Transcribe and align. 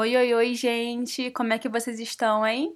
Oi, 0.00 0.16
oi, 0.16 0.32
oi, 0.32 0.54
gente! 0.54 1.30
Como 1.30 1.52
é 1.52 1.58
que 1.58 1.68
vocês 1.68 2.00
estão, 2.00 2.46
hein? 2.46 2.74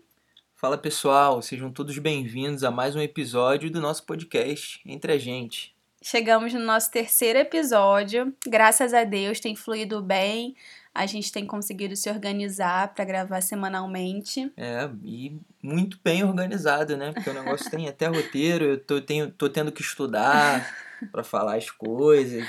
Fala 0.55 0.77
pessoal, 0.77 1.41
sejam 1.41 1.73
todos 1.73 1.97
bem-vindos 1.97 2.63
a 2.63 2.71
mais 2.71 2.95
um 2.95 3.01
episódio 3.01 3.71
do 3.71 3.81
nosso 3.81 4.05
podcast 4.05 4.79
Entre 4.85 5.11
a 5.11 5.17
Gente. 5.17 5.75
Chegamos 6.03 6.53
no 6.53 6.61
nosso 6.61 6.91
terceiro 6.91 7.39
episódio. 7.39 8.31
Graças 8.47 8.93
a 8.93 9.05
Deus 9.05 9.41
tem 9.41 9.57
fluído 9.57 10.03
bem. 10.03 10.55
A 10.95 11.07
gente 11.07 11.33
tem 11.33 11.47
conseguido 11.47 11.97
se 11.97 12.11
organizar 12.11 12.93
para 12.93 13.07
gravar 13.07 13.41
semanalmente. 13.41 14.53
É, 14.55 14.91
e 15.03 15.41
muito 15.63 15.99
bem 16.05 16.23
organizado, 16.23 16.95
né? 16.95 17.11
Porque 17.11 17.31
o 17.31 17.33
negócio 17.35 17.71
tem 17.71 17.89
até 17.89 18.07
roteiro, 18.07 18.67
eu 18.67 18.79
tô, 18.79 19.01
tenho, 19.01 19.31
tô 19.31 19.49
tendo 19.49 19.73
que 19.73 19.81
estudar 19.81 20.77
para 21.11 21.25
falar 21.25 21.57
as 21.57 21.71
coisas. 21.71 22.47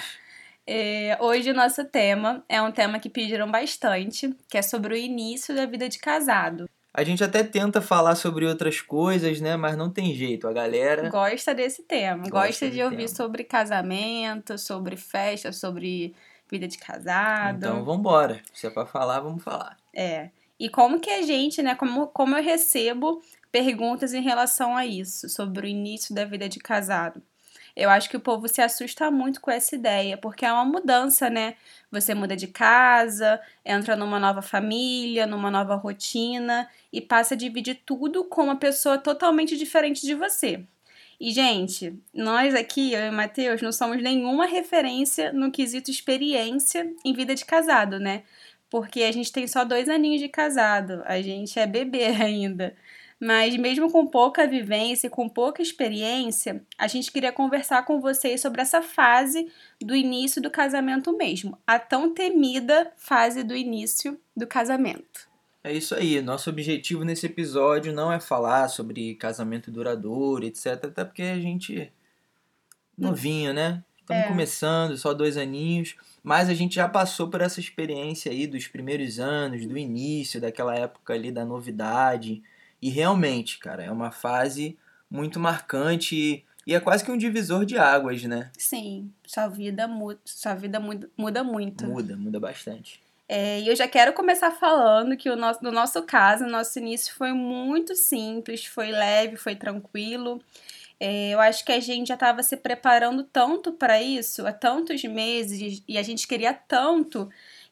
É, 0.68 1.18
hoje 1.22 1.52
o 1.52 1.54
nosso 1.54 1.86
tema 1.86 2.44
é 2.50 2.62
um 2.62 2.72
tema 2.72 3.00
que 3.00 3.10
pediram 3.10 3.50
bastante, 3.50 4.36
que 4.50 4.58
é 4.58 4.62
sobre 4.62 4.94
o 4.94 4.98
início 4.98 5.56
da 5.56 5.66
vida 5.66 5.88
de 5.88 6.00
casado. 6.00 6.68
A 6.94 7.04
gente 7.04 7.24
até 7.24 7.44
tenta 7.44 7.82
falar 7.82 8.16
sobre 8.16 8.46
outras 8.46 8.80
coisas, 8.80 9.42
né? 9.42 9.58
Mas 9.58 9.78
não 9.78 9.92
tem 9.92 10.16
jeito. 10.16 10.48
A 10.48 10.54
galera 10.54 11.10
gosta 11.10 11.54
desse 11.54 11.84
tema, 11.84 12.24
gosta, 12.24 12.48
gosta 12.48 12.70
de 12.70 12.82
ouvir 12.82 12.96
tema. 12.98 13.10
sobre 13.10 13.44
casamento, 13.44 14.58
sobre 14.58 14.96
festa, 14.96 15.52
sobre 15.52 16.16
vida 16.50 16.68
de 16.68 16.78
casado. 16.78 17.58
Então 17.58 17.84
vambora. 17.84 18.42
Se 18.54 18.66
é 18.66 18.70
pra 18.70 18.86
falar, 18.86 19.20
vamos 19.20 19.44
falar. 19.44 19.76
É. 19.94 20.30
E 20.58 20.70
como 20.70 21.02
que 21.02 21.10
a 21.10 21.22
gente, 21.22 21.62
né? 21.62 21.76
Como, 21.76 22.08
como 22.08 22.38
eu 22.38 22.42
recebo 22.42 23.22
perguntas 23.52 24.14
em 24.14 24.22
relação 24.22 24.76
a 24.76 24.86
isso, 24.86 25.28
sobre 25.28 25.68
o 25.68 25.70
início 25.70 26.16
da 26.16 26.24
vida 26.24 26.48
de 26.48 26.60
casado. 26.60 27.22
Eu 27.76 27.90
acho 27.90 28.10
que 28.10 28.16
o 28.16 28.22
povo 28.22 28.48
se 28.48 28.62
assusta 28.62 29.12
muito 29.12 29.42
com 29.42 29.52
essa 29.52 29.76
ideia, 29.76 30.18
porque 30.18 30.46
é 30.46 30.52
uma 30.52 30.64
mudança, 30.64 31.30
né? 31.30 31.56
Você 31.92 32.14
muda 32.14 32.36
de 32.36 32.48
casa, 32.48 33.40
entra 33.66 33.96
numa 33.96 34.20
nova 34.20 34.42
família, 34.42 35.28
numa 35.28 35.52
nova 35.52 35.76
rotina 35.76 36.70
e 36.92 37.02
passa 37.02 37.34
a 37.34 37.38
dividir 37.38 37.82
tudo 37.86 38.24
com 38.24 38.46
uma 38.46 38.56
pessoa 38.56 38.98
totalmente 38.98 39.58
diferente 39.58 40.06
de 40.06 40.14
você. 40.16 40.66
E, 41.20 41.32
gente, 41.32 41.98
nós 42.14 42.54
aqui, 42.56 42.94
eu 42.94 43.06
e 43.06 43.10
o 43.10 43.14
Matheus, 43.14 43.62
não 43.62 43.72
somos 43.72 44.02
nenhuma 44.02 44.46
referência 44.46 45.32
no 45.32 45.52
quesito 45.52 45.90
experiência 45.90 46.94
em 47.06 47.14
vida 47.14 47.34
de 47.36 47.46
casado, 47.46 48.00
né? 48.00 48.24
Porque 48.70 49.04
a 49.04 49.12
gente 49.12 49.32
tem 49.32 49.48
só 49.48 49.64
dois 49.64 49.88
aninhos 49.88 50.22
de 50.22 50.28
casado, 50.30 51.02
a 51.06 51.22
gente 51.22 51.58
é 51.60 51.66
bebê 51.68 52.06
ainda. 52.22 52.76
Mas 53.20 53.56
mesmo 53.56 53.92
com 53.92 54.06
pouca 54.06 54.46
vivência 54.46 55.08
e 55.08 55.10
com 55.10 55.30
pouca 55.30 55.62
experiência, 55.62 56.62
a 56.78 56.88
gente 56.88 57.12
queria 57.12 57.32
conversar 57.32 57.84
com 57.84 58.02
vocês 58.02 58.42
sobre 58.42 58.62
essa 58.62 58.82
fase 58.82 59.50
do 59.82 59.96
início 59.96 60.42
do 60.42 60.50
casamento 60.50 61.16
mesmo, 61.16 61.58
a 61.66 61.80
tão 61.80 62.14
temida 62.14 62.92
fase 62.98 63.44
do 63.44 63.56
início 63.56 64.20
do 64.36 64.46
casamento. 64.46 65.30
É 65.64 65.74
isso 65.74 65.96
aí. 65.96 66.22
Nosso 66.22 66.50
objetivo 66.50 67.04
nesse 67.04 67.26
episódio 67.26 67.92
não 67.92 68.12
é 68.12 68.20
falar 68.20 68.68
sobre 68.68 69.16
casamento 69.16 69.72
duradouro, 69.72 70.46
etc. 70.46 70.86
Até 70.86 71.04
porque 71.04 71.24
a 71.24 71.40
gente 71.40 71.92
novinho, 72.96 73.52
né? 73.52 73.84
Estamos 74.00 74.24
é. 74.26 74.28
começando, 74.28 74.96
só 74.96 75.12
dois 75.12 75.38
aninhos. 75.38 75.96
Mas 76.22 76.50
a 76.50 76.54
gente 76.54 76.76
já 76.76 76.88
passou 76.88 77.30
por 77.30 77.42
essa 77.42 77.60
experiência 77.60 78.32
aí 78.32 78.46
dos 78.46 78.68
primeiros 78.68 79.20
anos, 79.20 79.66
do 79.66 79.76
início, 79.76 80.40
daquela 80.40 80.76
época 80.76 81.14
ali 81.14 81.32
da 81.32 81.44
novidade. 81.44 82.44
E 82.82 82.90
realmente, 82.90 83.58
cara, 83.60 83.84
é 83.84 83.92
uma 83.92 84.12
fase 84.12 84.78
muito 85.10 85.40
marcante 85.40 86.46
e 86.68 86.74
é 86.74 86.80
quase 86.80 87.04
que 87.04 87.12
um 87.12 87.18
divisor 87.18 87.64
de 87.66 87.78
águas, 87.78 88.24
né? 88.24 88.52
Sim, 88.58 89.12
sua 89.26 89.48
vida 89.48 89.88
muda, 89.88 90.20
sua 90.26 90.56
vida 90.56 90.80
muda, 90.80 91.10
muda 91.16 91.44
muito. 91.44 91.86
Muda, 91.86 92.16
muda 92.18 92.40
bastante. 92.40 93.00
É, 93.28 93.60
e 93.60 93.68
eu 93.68 93.76
já 93.76 93.88
quero 93.88 94.14
começar 94.14 94.52
falando 94.52 95.18
que 95.18 95.30
o 95.30 95.36
nosso, 95.36 95.64
no 95.64 95.72
nosso 95.72 96.02
caso, 96.04 96.46
o 96.46 96.50
nosso 96.50 96.78
início 96.80 97.14
foi 97.16 97.34
muito 97.34 97.96
simples, 97.96 98.66
foi 98.66 98.92
leve, 98.92 99.36
foi 99.36 99.56
tranquilo. 99.56 100.42
É, 101.00 101.32
eu 101.32 101.40
acho 101.40 101.66
que 101.66 101.72
a 101.72 101.80
gente 101.80 102.08
já 102.08 102.14
estava 102.14 102.42
se 102.42 102.56
preparando 102.56 103.24
tanto 103.24 103.72
para 103.72 104.02
isso 104.02 104.46
há 104.48 104.54
tantos 104.54 105.04
meses 105.04 105.84
e 105.88 105.98
a 105.98 106.04
gente 106.04 106.28
queria 106.28 106.54
tanto 106.54 107.30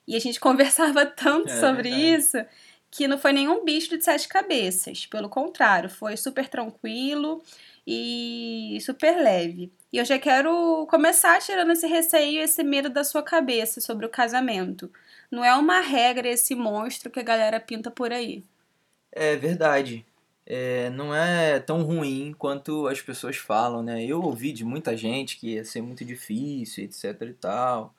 e 0.08 0.16
a 0.16 0.20
gente 0.20 0.40
conversava 0.42 1.06
tanto 1.06 1.50
é, 1.50 1.60
sobre 1.60 1.90
isso 1.90 2.38
que 2.94 3.08
não 3.08 3.18
foi 3.18 3.34
nenhum 3.34 3.66
bicho 3.66 3.98
de 3.98 4.04
sete 4.04 4.28
cabeças. 4.28 5.08
Pelo 5.08 5.28
contrário, 5.28 5.90
foi 5.90 6.16
super 6.16 6.48
tranquilo 6.48 7.42
e 7.88 8.78
super 8.82 9.18
leve. 9.18 9.72
E 9.92 9.98
eu 9.98 10.06
já 10.06 10.20
quero 10.20 10.86
começar 10.86 11.40
tirando 11.40 11.72
esse 11.72 11.88
receio, 11.88 12.40
esse 12.40 12.62
medo 12.64 12.92
da 12.92 13.04
sua 13.04 13.24
cabeça 13.24 13.82
sobre 13.82 14.06
o 14.06 14.10
casamento. 14.10 14.92
Não 15.32 15.44
é 15.44 15.56
uma 15.56 15.80
regra 15.80 16.30
esse 16.30 16.54
monstro 16.54 17.10
que 17.10 17.20
a 17.20 17.24
galera 17.24 17.60
pinta 17.60 17.90
por 17.90 18.14
aí. 18.14 18.44
É 19.12 19.36
verdade. 19.36 20.06
É, 20.46 20.92
não 20.92 21.16
é 21.16 21.60
tão 21.60 21.82
ruim 21.82 22.36
quanto 22.38 22.86
as 22.88 23.02
pessoas 23.02 23.38
falam, 23.38 23.82
né? 23.82 24.06
Eu 24.06 24.22
ouvi 24.22 24.52
de 24.52 24.64
muita 24.64 24.96
gente 24.96 25.38
que 25.38 25.56
ia 25.56 25.66
ser 25.66 25.82
muito 25.82 26.06
difícil, 26.06 26.84
etc 26.84 27.20
e 27.24 27.34
tal. 27.34 27.96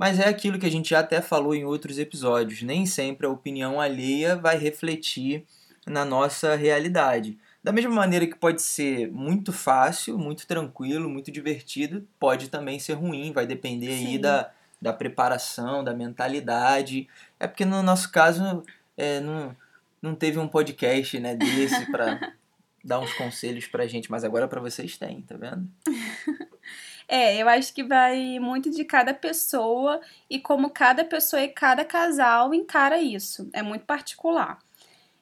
Mas 0.00 0.18
é 0.18 0.26
aquilo 0.26 0.58
que 0.58 0.64
a 0.64 0.70
gente 0.70 0.88
já 0.88 1.00
até 1.00 1.20
falou 1.20 1.54
em 1.54 1.66
outros 1.66 1.98
episódios. 1.98 2.62
Nem 2.62 2.86
sempre 2.86 3.26
a 3.26 3.30
opinião 3.30 3.78
alheia 3.78 4.34
vai 4.34 4.56
refletir 4.56 5.44
na 5.86 6.06
nossa 6.06 6.56
realidade. 6.56 7.38
Da 7.62 7.70
mesma 7.70 7.90
maneira 7.90 8.26
que 8.26 8.34
pode 8.34 8.62
ser 8.62 9.12
muito 9.12 9.52
fácil, 9.52 10.16
muito 10.16 10.46
tranquilo, 10.46 11.06
muito 11.06 11.30
divertido, 11.30 12.08
pode 12.18 12.48
também 12.48 12.78
ser 12.78 12.94
ruim, 12.94 13.30
vai 13.30 13.46
depender 13.46 13.94
Sim. 13.94 14.06
aí 14.06 14.18
da, 14.18 14.50
da 14.80 14.90
preparação, 14.90 15.84
da 15.84 15.92
mentalidade. 15.92 17.06
É 17.38 17.46
porque 17.46 17.66
no 17.66 17.82
nosso 17.82 18.10
caso 18.10 18.62
é, 18.96 19.20
não, 19.20 19.54
não 20.00 20.14
teve 20.14 20.38
um 20.38 20.48
podcast 20.48 21.20
né, 21.20 21.34
desse 21.34 21.84
para 21.92 22.32
dar 22.82 23.00
uns 23.00 23.12
conselhos 23.12 23.66
pra 23.66 23.86
gente, 23.86 24.10
mas 24.10 24.24
agora 24.24 24.48
para 24.48 24.62
vocês 24.62 24.96
tem, 24.96 25.20
tá 25.20 25.36
vendo? 25.36 25.68
É, 27.12 27.36
eu 27.42 27.48
acho 27.48 27.74
que 27.74 27.82
vai 27.82 28.38
muito 28.38 28.70
de 28.70 28.84
cada 28.84 29.12
pessoa 29.12 30.00
e 30.30 30.38
como 30.38 30.70
cada 30.70 31.04
pessoa 31.04 31.42
e 31.42 31.48
cada 31.48 31.84
casal 31.84 32.54
encara 32.54 33.00
isso. 33.00 33.50
É 33.52 33.62
muito 33.62 33.84
particular. 33.84 34.60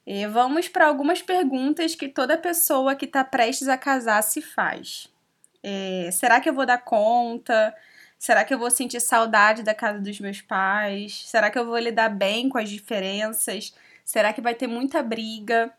E 0.06 0.26
vamos 0.26 0.68
para 0.68 0.86
algumas 0.86 1.22
perguntas 1.22 1.94
que 1.94 2.06
toda 2.06 2.36
pessoa 2.36 2.94
que 2.94 3.06
está 3.06 3.24
prestes 3.24 3.68
a 3.68 3.78
casar 3.78 4.22
se 4.22 4.42
faz. 4.42 5.08
É, 5.62 6.10
será 6.12 6.42
que 6.42 6.50
eu 6.50 6.52
vou 6.52 6.66
dar 6.66 6.76
conta? 6.76 7.74
Será 8.18 8.44
que 8.44 8.52
eu 8.52 8.58
vou 8.58 8.70
sentir 8.70 9.00
saudade 9.00 9.62
da 9.62 9.74
casa 9.74 9.98
dos 9.98 10.20
meus 10.20 10.42
pais? 10.42 11.26
Será 11.26 11.50
que 11.50 11.58
eu 11.58 11.64
vou 11.64 11.78
lidar 11.78 12.10
bem 12.10 12.50
com 12.50 12.58
as 12.58 12.68
diferenças? 12.68 13.72
Será 14.04 14.34
que 14.34 14.42
vai 14.42 14.54
ter 14.54 14.66
muita 14.66 15.02
briga? 15.02 15.72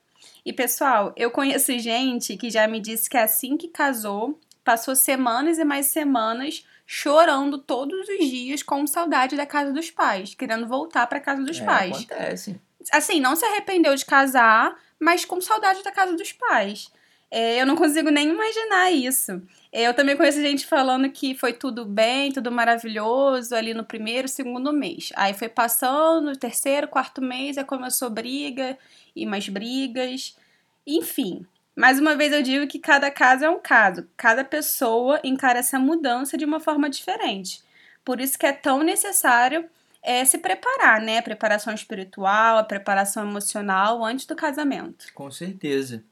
E 0.43 0.51
pessoal, 0.51 1.13
eu 1.15 1.29
conheço 1.29 1.77
gente 1.77 2.35
que 2.35 2.49
já 2.49 2.67
me 2.67 2.79
disse 2.79 3.07
que 3.07 3.17
assim 3.17 3.55
que 3.55 3.67
casou, 3.67 4.39
passou 4.69 4.95
semanas 4.95 5.57
e 5.57 5.63
mais 5.63 5.87
semanas 5.87 6.63
chorando 6.85 7.57
todos 7.57 8.07
os 8.07 8.29
dias 8.29 8.61
com 8.61 8.85
saudade 8.85 9.35
da 9.35 9.43
casa 9.43 9.73
dos 9.73 9.89
pais, 9.89 10.35
querendo 10.35 10.67
voltar 10.67 11.07
para 11.07 11.19
casa 11.19 11.41
dos 11.41 11.59
é, 11.59 11.65
pais. 11.65 11.95
Acontece. 11.95 12.61
Assim, 12.91 13.19
não 13.19 13.35
se 13.35 13.43
arrependeu 13.43 13.95
de 13.95 14.05
casar, 14.05 14.75
mas 14.99 15.25
com 15.25 15.41
saudade 15.41 15.81
da 15.81 15.91
casa 15.91 16.15
dos 16.15 16.31
pais. 16.33 16.91
É, 17.31 17.59
eu 17.59 17.65
não 17.65 17.75
consigo 17.75 18.11
nem 18.11 18.29
imaginar 18.29 18.91
isso. 18.91 19.41
É, 19.71 19.87
eu 19.87 19.93
também 19.95 20.15
conheço 20.15 20.39
gente 20.39 20.67
falando 20.67 21.09
que 21.09 21.33
foi 21.33 21.53
tudo 21.53 21.83
bem, 21.83 22.31
tudo 22.31 22.51
maravilhoso 22.51 23.55
ali 23.55 23.73
no 23.73 23.83
primeiro, 23.83 24.27
segundo 24.27 24.71
mês. 24.71 25.09
Aí 25.15 25.33
foi 25.33 25.49
passando, 25.49 26.37
terceiro, 26.37 26.87
quarto 26.87 27.23
mês, 27.23 27.57
aí 27.57 27.63
começou 27.63 28.07
briga 28.11 28.77
e 29.15 29.25
mais 29.25 29.49
brigas. 29.49 30.37
Enfim, 30.85 31.43
mais 31.79 31.97
uma 31.97 32.13
vez 32.13 32.33
eu 32.33 32.43
digo 32.43 32.67
que 32.67 32.77
cada 32.77 33.09
caso 33.09 33.45
é 33.45 33.49
um 33.49 33.57
caso, 33.57 34.05
cada 34.17 34.43
pessoa 34.43 35.17
encara 35.23 35.59
essa 35.59 35.79
mudança 35.79 36.37
de 36.37 36.43
uma 36.43 36.59
forma 36.59 36.89
diferente. 36.89 37.63
Por 38.03 38.19
isso 38.19 38.37
que 38.37 38.45
é 38.45 38.51
tão 38.51 38.83
necessário 38.83 39.65
é, 40.03 40.25
se 40.25 40.37
preparar, 40.39 41.01
né? 41.01 41.19
A 41.19 41.23
preparação 41.23 41.73
espiritual, 41.73 42.57
a 42.57 42.63
preparação 42.63 43.23
emocional 43.29 44.03
antes 44.03 44.25
do 44.25 44.35
casamento. 44.35 45.05
Com 45.13 45.31
certeza. 45.31 46.03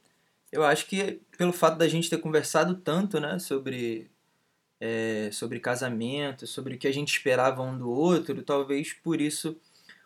Eu 0.50 0.64
acho 0.64 0.86
que 0.86 1.20
pelo 1.36 1.52
fato 1.52 1.76
da 1.76 1.86
gente 1.86 2.08
ter 2.08 2.16
conversado 2.16 2.74
tanto, 2.74 3.20
né, 3.20 3.38
sobre 3.38 4.10
é, 4.80 5.28
sobre 5.32 5.60
casamento, 5.60 6.46
sobre 6.46 6.76
o 6.76 6.78
que 6.78 6.88
a 6.88 6.92
gente 6.92 7.12
esperava 7.12 7.62
um 7.62 7.76
do 7.76 7.90
outro, 7.90 8.42
talvez 8.42 8.94
por 8.94 9.20
isso 9.20 9.54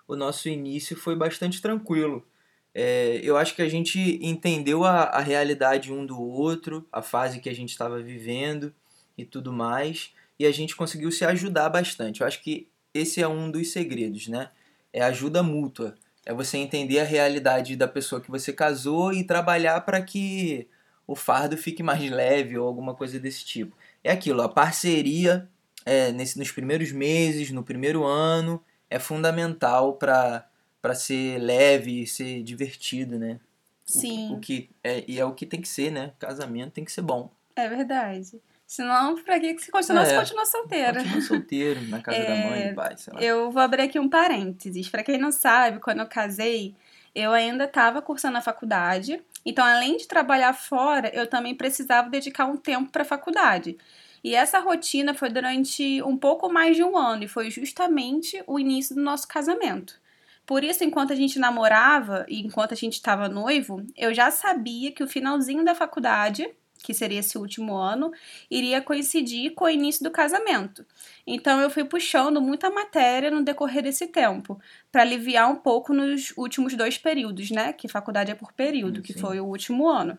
o 0.08 0.16
nosso 0.16 0.48
início 0.48 0.96
foi 0.96 1.14
bastante 1.14 1.62
tranquilo. 1.62 2.26
É, 2.74 3.20
eu 3.22 3.36
acho 3.36 3.54
que 3.54 3.62
a 3.62 3.68
gente 3.68 4.18
entendeu 4.22 4.84
a, 4.84 5.02
a 5.04 5.20
realidade 5.20 5.92
um 5.92 6.06
do 6.06 6.20
outro, 6.20 6.86
a 6.90 7.02
fase 7.02 7.40
que 7.40 7.48
a 7.48 7.54
gente 7.54 7.70
estava 7.70 8.00
vivendo 8.00 8.72
e 9.16 9.24
tudo 9.24 9.52
mais, 9.52 10.12
e 10.38 10.46
a 10.46 10.50
gente 10.50 10.74
conseguiu 10.74 11.12
se 11.12 11.24
ajudar 11.24 11.68
bastante. 11.68 12.20
Eu 12.20 12.26
acho 12.26 12.42
que 12.42 12.68
esse 12.94 13.20
é 13.20 13.28
um 13.28 13.50
dos 13.50 13.70
segredos, 13.72 14.28
né? 14.28 14.50
É 14.92 15.02
ajuda 15.02 15.42
mútua. 15.42 15.94
É 16.24 16.32
você 16.32 16.56
entender 16.58 17.00
a 17.00 17.04
realidade 17.04 17.76
da 17.76 17.88
pessoa 17.88 18.20
que 18.20 18.30
você 18.30 18.52
casou 18.52 19.12
e 19.12 19.24
trabalhar 19.24 19.80
para 19.82 20.00
que 20.00 20.68
o 21.06 21.16
fardo 21.16 21.56
fique 21.56 21.82
mais 21.82 22.00
leve 22.10 22.56
ou 22.58 22.66
alguma 22.66 22.94
coisa 22.94 23.18
desse 23.18 23.44
tipo. 23.44 23.76
É 24.02 24.10
aquilo, 24.12 24.42
a 24.42 24.48
parceria 24.48 25.48
é, 25.84 26.12
nesse, 26.12 26.38
nos 26.38 26.50
primeiros 26.50 26.92
meses, 26.92 27.50
no 27.50 27.62
primeiro 27.62 28.04
ano, 28.04 28.62
é 28.88 28.98
fundamental 28.98 29.94
para 29.94 30.46
para 30.82 30.94
ser 30.94 31.38
leve, 31.38 32.06
ser 32.06 32.42
divertido, 32.42 33.18
né? 33.18 33.38
Sim. 33.86 34.32
O, 34.32 34.34
o 34.34 34.40
que 34.40 34.68
é, 34.82 35.04
e 35.06 35.18
é 35.18 35.24
o 35.24 35.32
que 35.32 35.46
tem 35.46 35.60
que 35.60 35.68
ser, 35.68 35.92
né? 35.92 36.12
Casamento 36.18 36.72
tem 36.72 36.84
que 36.84 36.90
ser 36.92 37.02
bom. 37.02 37.30
É 37.54 37.68
verdade. 37.68 38.40
Senão, 38.66 39.22
pra 39.22 39.38
que 39.38 39.58
você 39.58 39.70
continua, 39.70 40.02
É. 40.02 40.06
você 40.06 40.16
continua 40.16 40.46
solteira. 40.46 40.94
Continua 40.94 41.20
solteiro, 41.20 41.82
na 41.88 42.00
casa 42.00 42.18
da 42.24 42.34
mãe, 42.36 42.68
do 42.70 42.74
pai, 42.74 42.96
sei 42.96 43.12
lá. 43.12 43.22
Eu 43.22 43.50
vou 43.50 43.62
abrir 43.62 43.82
aqui 43.82 43.98
um 43.98 44.08
parênteses. 44.08 44.88
Pra 44.88 45.02
quem 45.02 45.18
não 45.18 45.30
sabe, 45.30 45.78
quando 45.78 46.00
eu 46.00 46.06
casei, 46.06 46.74
eu 47.14 47.32
ainda 47.32 47.64
estava 47.64 48.00
cursando 48.00 48.38
a 48.38 48.40
faculdade. 48.40 49.22
Então, 49.44 49.64
além 49.64 49.98
de 49.98 50.08
trabalhar 50.08 50.54
fora, 50.54 51.10
eu 51.14 51.26
também 51.26 51.54
precisava 51.54 52.08
dedicar 52.08 52.46
um 52.46 52.56
tempo 52.56 52.90
para 52.90 53.02
a 53.02 53.04
faculdade. 53.04 53.76
E 54.24 54.34
essa 54.34 54.58
rotina 54.58 55.12
foi 55.12 55.28
durante 55.28 56.00
um 56.02 56.16
pouco 56.16 56.50
mais 56.50 56.74
de 56.74 56.82
um 56.82 56.96
ano 56.96 57.24
e 57.24 57.28
foi 57.28 57.50
justamente 57.50 58.42
o 58.46 58.58
início 58.58 58.94
do 58.94 59.02
nosso 59.02 59.28
casamento. 59.28 60.00
Por 60.46 60.64
isso, 60.64 60.82
enquanto 60.84 61.12
a 61.12 61.16
gente 61.16 61.38
namorava 61.38 62.26
e 62.28 62.40
enquanto 62.40 62.72
a 62.72 62.76
gente 62.76 62.94
estava 62.94 63.28
noivo, 63.28 63.84
eu 63.96 64.12
já 64.12 64.30
sabia 64.30 64.90
que 64.90 65.02
o 65.02 65.08
finalzinho 65.08 65.64
da 65.64 65.74
faculdade, 65.74 66.48
que 66.82 66.92
seria 66.92 67.20
esse 67.20 67.38
último 67.38 67.76
ano, 67.76 68.10
iria 68.50 68.82
coincidir 68.82 69.54
com 69.54 69.64
o 69.64 69.70
início 69.70 70.02
do 70.02 70.10
casamento. 70.10 70.84
Então 71.24 71.60
eu 71.60 71.70
fui 71.70 71.84
puxando 71.84 72.40
muita 72.40 72.68
matéria 72.70 73.30
no 73.30 73.44
decorrer 73.44 73.84
desse 73.84 74.08
tempo, 74.08 74.60
para 74.90 75.02
aliviar 75.02 75.48
um 75.48 75.56
pouco 75.56 75.94
nos 75.94 76.32
últimos 76.36 76.74
dois 76.74 76.98
períodos, 76.98 77.50
né? 77.50 77.72
Que 77.72 77.86
faculdade 77.86 78.32
é 78.32 78.34
por 78.34 78.52
período, 78.52 79.00
que 79.00 79.12
Sim. 79.12 79.20
foi 79.20 79.40
o 79.40 79.46
último 79.46 79.88
ano. 79.88 80.18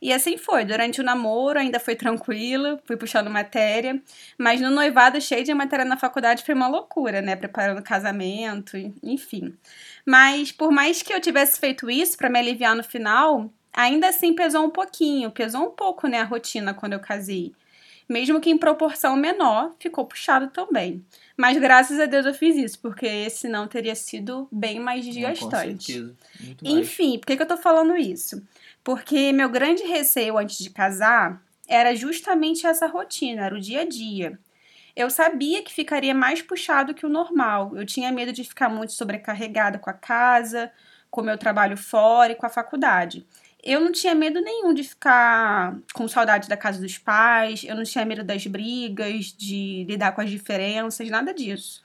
E 0.00 0.12
assim 0.12 0.36
foi. 0.36 0.64
Durante 0.64 1.00
o 1.00 1.04
namoro 1.04 1.58
ainda 1.58 1.80
foi 1.80 1.94
tranquilo, 1.96 2.78
fui 2.84 2.96
puxando 2.96 3.30
matéria, 3.30 4.00
mas 4.38 4.60
no 4.60 4.70
noivado 4.70 5.20
cheio 5.20 5.44
de 5.44 5.52
matéria 5.54 5.84
na 5.84 5.96
faculdade 5.96 6.44
foi 6.44 6.54
uma 6.54 6.68
loucura, 6.68 7.20
né? 7.20 7.36
Preparando 7.36 7.82
casamento, 7.82 8.76
enfim. 9.02 9.56
Mas 10.06 10.52
por 10.52 10.70
mais 10.70 11.02
que 11.02 11.12
eu 11.12 11.20
tivesse 11.20 11.58
feito 11.60 11.90
isso 11.90 12.16
para 12.16 12.30
me 12.30 12.38
aliviar 12.38 12.74
no 12.76 12.84
final, 12.84 13.50
ainda 13.72 14.08
assim 14.08 14.34
pesou 14.34 14.64
um 14.64 14.70
pouquinho, 14.70 15.30
pesou 15.30 15.66
um 15.66 15.70
pouco, 15.70 16.06
né, 16.08 16.20
a 16.20 16.24
rotina 16.24 16.74
quando 16.74 16.94
eu 16.94 17.00
casei. 17.00 17.52
Mesmo 18.08 18.40
que 18.40 18.50
em 18.50 18.58
proporção 18.58 19.16
menor, 19.16 19.74
ficou 19.78 20.06
puxado 20.06 20.48
também. 20.48 21.04
Mas 21.38 21.56
graças 21.56 22.00
a 22.00 22.06
Deus 22.06 22.26
eu 22.26 22.34
fiz 22.34 22.56
isso, 22.56 22.80
porque 22.80 23.30
senão 23.30 23.68
teria 23.68 23.94
sido 23.94 24.48
bem 24.50 24.80
mais 24.80 25.04
Com 25.04 25.12
desgastante. 25.12 25.92
certeza. 25.92 26.16
Muito 26.40 26.64
mais. 26.64 26.76
Enfim, 26.76 27.16
por 27.16 27.26
que, 27.26 27.36
que 27.36 27.42
eu 27.42 27.46
tô 27.46 27.56
falando 27.56 27.96
isso? 27.96 28.42
Porque 28.82 29.32
meu 29.32 29.48
grande 29.48 29.84
receio 29.84 30.36
antes 30.36 30.58
de 30.58 30.68
casar 30.68 31.40
era 31.68 31.94
justamente 31.94 32.66
essa 32.66 32.88
rotina, 32.88 33.44
era 33.44 33.54
o 33.54 33.60
dia 33.60 33.82
a 33.82 33.84
dia. 33.84 34.36
Eu 34.96 35.08
sabia 35.10 35.62
que 35.62 35.72
ficaria 35.72 36.12
mais 36.12 36.42
puxado 36.42 36.92
que 36.92 37.06
o 37.06 37.08
normal. 37.08 37.70
Eu 37.76 37.86
tinha 37.86 38.10
medo 38.10 38.32
de 38.32 38.42
ficar 38.42 38.68
muito 38.68 38.92
sobrecarregada 38.92 39.78
com 39.78 39.88
a 39.88 39.92
casa, 39.92 40.72
com 41.08 41.20
o 41.20 41.24
meu 41.24 41.38
trabalho 41.38 41.76
fora 41.76 42.32
e 42.32 42.34
com 42.34 42.46
a 42.46 42.50
faculdade. 42.50 43.24
Eu 43.62 43.80
não 43.80 43.90
tinha 43.90 44.14
medo 44.14 44.40
nenhum 44.40 44.72
de 44.72 44.84
ficar 44.84 45.76
com 45.92 46.06
saudade 46.06 46.48
da 46.48 46.56
casa 46.56 46.80
dos 46.80 46.96
pais, 46.96 47.64
eu 47.64 47.74
não 47.74 47.82
tinha 47.82 48.04
medo 48.04 48.22
das 48.22 48.46
brigas, 48.46 49.34
de 49.36 49.84
lidar 49.88 50.12
com 50.12 50.20
as 50.20 50.30
diferenças, 50.30 51.08
nada 51.08 51.34
disso. 51.34 51.82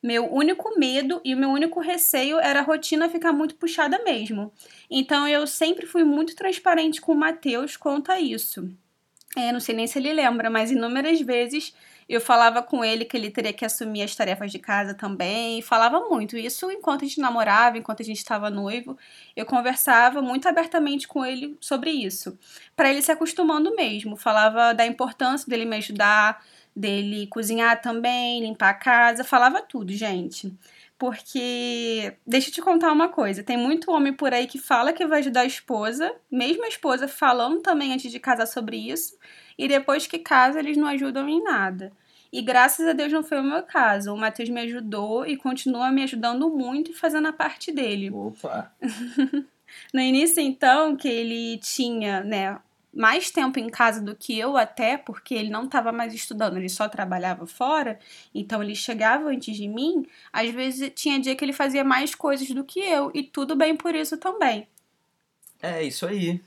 Meu 0.00 0.32
único 0.32 0.78
medo 0.78 1.20
e 1.24 1.34
o 1.34 1.36
meu 1.36 1.50
único 1.50 1.80
receio 1.80 2.38
era 2.38 2.60
a 2.60 2.62
rotina 2.62 3.08
ficar 3.08 3.32
muito 3.32 3.56
puxada 3.56 4.02
mesmo. 4.04 4.52
Então 4.88 5.26
eu 5.26 5.44
sempre 5.46 5.86
fui 5.86 6.04
muito 6.04 6.36
transparente 6.36 7.00
com 7.00 7.12
o 7.12 7.16
Matheus 7.16 7.76
quanto 7.76 8.12
a 8.12 8.20
isso. 8.20 8.70
É, 9.36 9.50
não 9.52 9.60
sei 9.60 9.74
nem 9.74 9.86
se 9.86 9.98
ele 9.98 10.12
lembra, 10.12 10.48
mas 10.48 10.70
inúmeras 10.70 11.20
vezes 11.20 11.74
eu 12.08 12.20
falava 12.20 12.62
com 12.62 12.82
ele 12.82 13.04
que 13.04 13.16
ele 13.16 13.30
teria 13.30 13.52
que 13.52 13.64
assumir 13.64 14.02
as 14.02 14.16
tarefas 14.16 14.50
de 14.50 14.58
casa 14.58 14.94
também. 14.94 15.60
Falava 15.60 16.00
muito. 16.08 16.38
Isso 16.38 16.70
enquanto 16.70 17.04
a 17.04 17.08
gente 17.08 17.20
namorava, 17.20 17.76
enquanto 17.76 18.00
a 18.00 18.04
gente 18.04 18.16
estava 18.16 18.48
noivo. 18.48 18.96
Eu 19.36 19.44
conversava 19.44 20.22
muito 20.22 20.48
abertamente 20.48 21.06
com 21.06 21.24
ele 21.24 21.56
sobre 21.60 21.90
isso. 21.90 22.38
Para 22.74 22.90
ele 22.90 23.02
se 23.02 23.12
acostumando 23.12 23.76
mesmo. 23.76 24.16
Falava 24.16 24.72
da 24.72 24.86
importância 24.86 25.46
dele 25.48 25.66
me 25.66 25.76
ajudar, 25.76 26.42
dele 26.74 27.26
cozinhar 27.26 27.80
também, 27.82 28.40
limpar 28.40 28.70
a 28.70 28.74
casa. 28.74 29.22
Falava 29.22 29.60
tudo, 29.60 29.92
gente. 29.92 30.50
Porque, 30.98 32.12
deixa 32.26 32.48
eu 32.48 32.52
te 32.54 32.60
contar 32.60 32.90
uma 32.90 33.08
coisa: 33.08 33.42
tem 33.42 33.56
muito 33.56 33.90
homem 33.92 34.12
por 34.12 34.34
aí 34.34 34.46
que 34.46 34.58
fala 34.58 34.92
que 34.92 35.06
vai 35.06 35.20
ajudar 35.20 35.42
a 35.42 35.46
esposa, 35.46 36.12
mesmo 36.30 36.64
a 36.64 36.68
esposa 36.68 37.06
falando 37.06 37.60
também 37.60 37.92
antes 37.92 38.10
de 38.10 38.18
casar 38.18 38.46
sobre 38.46 38.76
isso, 38.76 39.16
e 39.58 39.66
depois 39.66 40.06
que 40.06 40.18
casa 40.18 40.60
eles 40.60 40.76
não 40.76 40.86
ajudam 40.86 41.28
em 41.28 41.42
nada. 41.42 41.92
E 42.32 42.40
graças 42.42 42.86
a 42.86 42.92
Deus 42.92 43.12
não 43.12 43.24
foi 43.24 43.40
o 43.40 43.42
meu 43.42 43.62
caso. 43.62 44.12
O 44.12 44.16
Matheus 44.16 44.48
me 44.48 44.60
ajudou 44.60 45.26
e 45.26 45.36
continua 45.36 45.90
me 45.90 46.02
ajudando 46.02 46.48
muito 46.48 46.90
e 46.90 46.94
fazendo 46.94 47.28
a 47.28 47.32
parte 47.32 47.72
dele. 47.72 48.10
Opa! 48.10 48.72
No 49.92 50.00
início, 50.00 50.40
então, 50.40 50.96
que 50.96 51.06
ele 51.06 51.58
tinha, 51.58 52.22
né, 52.24 52.58
mais 52.92 53.30
tempo 53.30 53.58
em 53.58 53.68
casa 53.68 54.00
do 54.00 54.16
que 54.16 54.38
eu 54.38 54.56
até, 54.56 54.96
porque 54.96 55.34
ele 55.34 55.50
não 55.50 55.64
estava 55.64 55.92
mais 55.92 56.14
estudando, 56.14 56.56
ele 56.56 56.68
só 56.68 56.88
trabalhava 56.88 57.46
fora, 57.46 57.98
então 58.34 58.62
ele 58.62 58.74
chegava 58.74 59.28
antes 59.28 59.56
de 59.56 59.68
mim, 59.68 60.06
às 60.32 60.50
vezes 60.50 60.90
tinha 60.94 61.20
dia 61.20 61.36
que 61.36 61.44
ele 61.44 61.52
fazia 61.52 61.84
mais 61.84 62.14
coisas 62.14 62.48
do 62.48 62.64
que 62.64 62.80
eu, 62.80 63.10
e 63.14 63.22
tudo 63.22 63.54
bem 63.54 63.76
por 63.76 63.94
isso 63.94 64.16
também. 64.16 64.66
É, 65.60 65.82
isso 65.82 66.06
aí. 66.06 66.40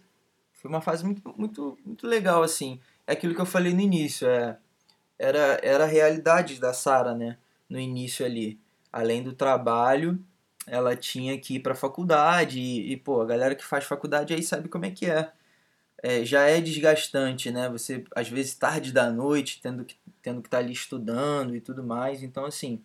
Foi 0.53 0.69
uma 0.69 0.81
fase 0.81 1.03
muito, 1.03 1.33
muito, 1.37 1.77
muito 1.85 2.07
legal, 2.07 2.43
assim. 2.43 2.79
É 3.07 3.13
aquilo 3.13 3.35
que 3.35 3.41
eu 3.41 3.45
falei 3.45 3.73
no 3.73 3.81
início, 3.81 4.27
é, 4.27 4.57
era, 5.19 5.59
era 5.63 5.83
a 5.83 5.87
realidade 5.87 6.59
da 6.59 6.73
Sara, 6.73 7.13
né? 7.13 7.37
No 7.69 7.79
início 7.79 8.25
ali. 8.25 8.59
Além 8.91 9.23
do 9.23 9.33
trabalho, 9.33 10.19
ela 10.67 10.95
tinha 10.95 11.37
que 11.39 11.55
ir 11.55 11.59
pra 11.59 11.75
faculdade 11.75 12.59
e, 12.59 12.93
e, 12.93 12.97
pô, 12.97 13.21
a 13.21 13.25
galera 13.25 13.55
que 13.55 13.63
faz 13.63 13.85
faculdade 13.85 14.33
aí 14.33 14.43
sabe 14.43 14.69
como 14.69 14.85
é 14.85 14.91
que 14.91 15.05
é. 15.05 15.31
É, 16.03 16.25
já 16.25 16.43
é 16.43 16.59
desgastante, 16.59 17.51
né? 17.51 17.69
Você, 17.69 18.03
às 18.15 18.27
vezes, 18.27 18.55
tarde 18.55 18.91
da 18.91 19.11
noite, 19.11 19.59
tendo 19.61 19.85
que 19.85 19.95
tendo 20.21 20.41
que 20.41 20.47
estar 20.47 20.59
ali 20.59 20.73
estudando 20.73 21.55
e 21.55 21.61
tudo 21.61 21.83
mais. 21.83 22.23
Então, 22.23 22.45
assim, 22.45 22.81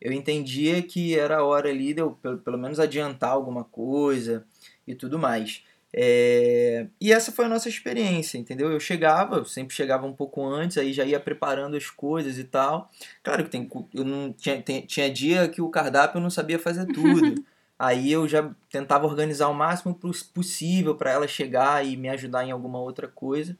eu 0.00 0.12
entendia 0.12 0.82
que 0.82 1.18
era 1.18 1.38
a 1.38 1.44
hora 1.44 1.68
ali 1.68 1.92
de 1.92 2.00
eu, 2.00 2.12
pelo, 2.12 2.38
pelo 2.38 2.58
menos, 2.58 2.78
adiantar 2.78 3.30
alguma 3.30 3.64
coisa 3.64 4.46
e 4.86 4.94
tudo 4.94 5.18
mais. 5.18 5.64
É, 5.92 6.86
E 7.00 7.12
essa 7.12 7.32
foi 7.32 7.46
a 7.46 7.48
nossa 7.48 7.68
experiência, 7.68 8.36
entendeu? 8.38 8.70
Eu 8.70 8.78
chegava, 8.80 9.36
eu 9.36 9.44
sempre 9.44 9.74
chegava 9.74 10.06
um 10.06 10.12
pouco 10.12 10.44
antes, 10.44 10.76
aí 10.76 10.92
já 10.92 11.04
ia 11.04 11.18
preparando 11.18 11.76
as 11.76 11.88
coisas 11.90 12.38
e 12.38 12.44
tal. 12.44 12.90
Claro 13.22 13.44
que 13.44 13.50
tem, 13.50 13.68
eu 13.94 14.04
não 14.04 14.32
tinha, 14.32 14.60
tem- 14.60 14.82
tinha 14.82 15.10
dia 15.10 15.48
que 15.48 15.62
o 15.62 15.70
cardápio 15.70 16.18
eu 16.18 16.22
não 16.22 16.30
sabia 16.30 16.58
fazer 16.58 16.86
tudo. 16.92 17.42
aí 17.78 18.10
eu 18.12 18.28
já 18.28 18.50
tentava 18.70 19.06
organizar 19.06 19.48
o 19.48 19.54
máximo 19.54 19.94
pos- 19.94 20.22
possível 20.22 20.94
para 20.94 21.10
ela 21.12 21.28
chegar 21.28 21.84
e 21.86 21.96
me 21.96 22.08
ajudar 22.08 22.44
em 22.44 22.50
alguma 22.50 22.78
outra 22.80 23.08
coisa. 23.08 23.56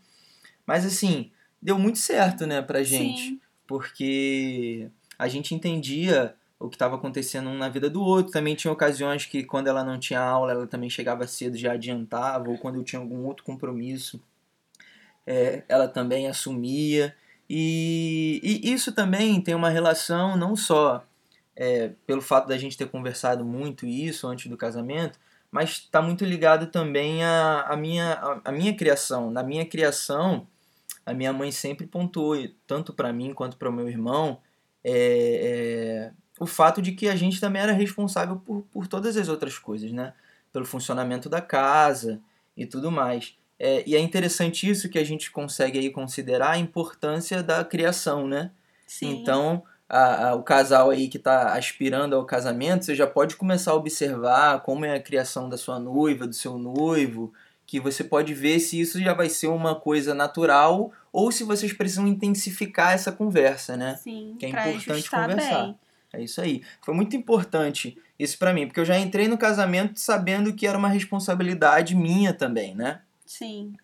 Mas 0.67 0.85
assim, 0.85 1.31
deu 1.63 1.79
muito 1.79 1.99
certo, 1.99 2.47
né, 2.47 2.61
pra 2.61 2.83
gente 2.83 3.21
Sim. 3.23 3.41
porque 3.67 4.89
a 5.19 5.29
gente 5.29 5.55
entendia 5.55 6.35
o 6.59 6.69
que 6.69 6.77
estava 6.77 6.97
acontecendo 6.97 7.49
um 7.49 7.57
na 7.57 7.69
vida 7.69 7.89
do 7.89 8.03
outro. 8.03 8.33
Também 8.33 8.55
tinha 8.55 8.73
ocasiões 8.73 9.25
que, 9.27 9.45
quando 9.45 9.69
ela 9.69 9.85
não 9.85 9.99
tinha 9.99 10.21
aula, 10.21 10.53
ela 10.53 10.67
também 10.67 10.91
chegava 10.91 11.27
cedo, 11.27 11.57
já 11.57 11.73
adiantava, 11.73 12.51
ou 12.51 12.59
quando 12.59 12.77
eu 12.77 12.85
tinha 12.85 13.01
algum 13.01 13.25
outro 13.25 13.45
compromisso, 13.45 14.21
é, 15.27 15.63
ela 15.69 15.87
também 15.89 16.27
assumia. 16.27 17.15
E, 17.49 18.41
e 18.43 18.73
isso 18.73 18.93
também 18.93 19.41
tem 19.41 19.55
uma 19.55 19.71
relação 19.71 20.37
não 20.37 20.57
só 20.57 21.05
é, 21.57 21.93
pelo 22.07 22.21
fato 22.21 22.49
da 22.49 22.59
gente 22.59 22.77
ter 22.77 22.89
conversado 22.89 23.45
muito 23.45 23.87
isso 23.87 24.27
antes 24.27 24.47
do 24.51 24.57
casamento, 24.57 25.19
mas 25.51 25.71
está 25.71 26.03
muito 26.03 26.25
ligado 26.25 26.67
também 26.67 27.25
à, 27.25 27.63
à, 27.63 27.77
minha, 27.77 28.13
à, 28.15 28.41
à 28.47 28.53
minha 28.53 28.75
criação. 28.77 29.31
Na 29.31 29.43
minha 29.43 29.65
criação, 29.65 30.47
a 31.07 31.15
minha 31.15 31.33
mãe 31.33 31.51
sempre 31.51 31.87
pontuou, 31.87 32.37
tanto 32.67 32.93
para 32.93 33.13
mim 33.13 33.33
quanto 33.33 33.57
para 33.57 33.71
o 33.71 33.73
meu 33.73 33.89
irmão, 33.89 34.41
é, 34.85 34.93
é, 34.93 36.13
o 36.39 36.47
fato 36.47 36.81
de 36.83 36.93
que 36.93 37.09
a 37.09 37.17
gente 37.17 37.41
também 37.41 37.63
era 37.63 37.73
responsável 37.73 38.37
por, 38.37 38.63
por 38.73 38.87
todas 38.87 39.17
as 39.17 39.29
outras 39.29 39.59
coisas, 39.59 39.91
né? 39.93 40.13
Pelo 40.53 40.65
funcionamento 40.65 41.29
da 41.29 41.41
casa 41.41 42.21
e 42.57 42.65
tudo 42.67 42.91
mais. 42.91 43.35
É, 43.59 43.83
e 43.87 43.97
é 43.97 43.99
interessante 43.99 44.69
isso 44.69 44.89
que 44.89 44.99
a 44.99 45.05
gente 45.05 45.31
consegue 45.31 45.79
aí 45.79 45.91
considerar 45.91 46.51
a 46.53 46.59
importância 46.59 47.43
da 47.43 47.65
criação, 47.65 48.27
né? 48.27 48.51
Sim. 48.87 49.21
Então, 49.21 49.63
a- 49.89 50.29
a- 50.29 50.35
o 50.35 50.43
casal 50.43 50.91
aí 50.91 51.09
que 51.09 51.17
está 51.17 51.55
aspirando 51.55 52.15
ao 52.15 52.25
casamento, 52.25 52.85
você 52.85 52.95
já 52.95 53.07
pode 53.07 53.37
começar 53.37 53.73
a 53.73 53.75
observar 53.75 54.61
como 54.61 54.85
é 54.85 54.95
a 54.95 55.01
criação 55.03 55.49
da 55.49 55.57
sua 55.57 55.79
noiva, 55.79 56.27
do 56.27 56.35
seu 56.35 56.57
noivo, 56.59 57.33
que 57.67 57.79
você 57.81 58.03
pode 58.05 58.33
ver 58.33 58.61
se 58.61 58.81
isso 58.81 58.99
já 59.01 59.13
vai 59.13 59.29
ser 59.29 59.49
uma 59.49 59.75
coisa 59.75 60.15
natural 60.15 60.91
ou 61.13 61.31
se 61.33 61.45
vocês 61.45 61.73
precisam 61.73 62.07
intensificar 62.07 62.93
essa 62.95 63.11
conversa, 63.13 63.77
né? 63.77 63.97
Sim, 63.97 64.37
que 64.39 64.47
é 64.47 64.49
importante 64.51 65.11
conversar. 65.11 65.65
bem. 65.65 65.79
É 66.13 66.23
isso 66.23 66.41
aí. 66.41 66.63
Foi 66.83 66.95
muito 66.95 67.17
importante 67.17 67.97
isso 68.19 68.39
pra 68.39 68.53
mim, 68.53 68.67
porque 68.67 68.81
eu 68.81 68.85
já 68.85 68.99
entrei 68.99 69.29
no 69.29 69.39
casamento 69.39 70.01
sabendo 70.01 70.53
que 70.53 70.67
era 70.67 70.77
uma 70.77 70.89
responsabilidade 70.89 71.95
minha 71.95 72.33
também, 72.33 72.75
né? 72.75 73.01
Sim. 73.27 73.75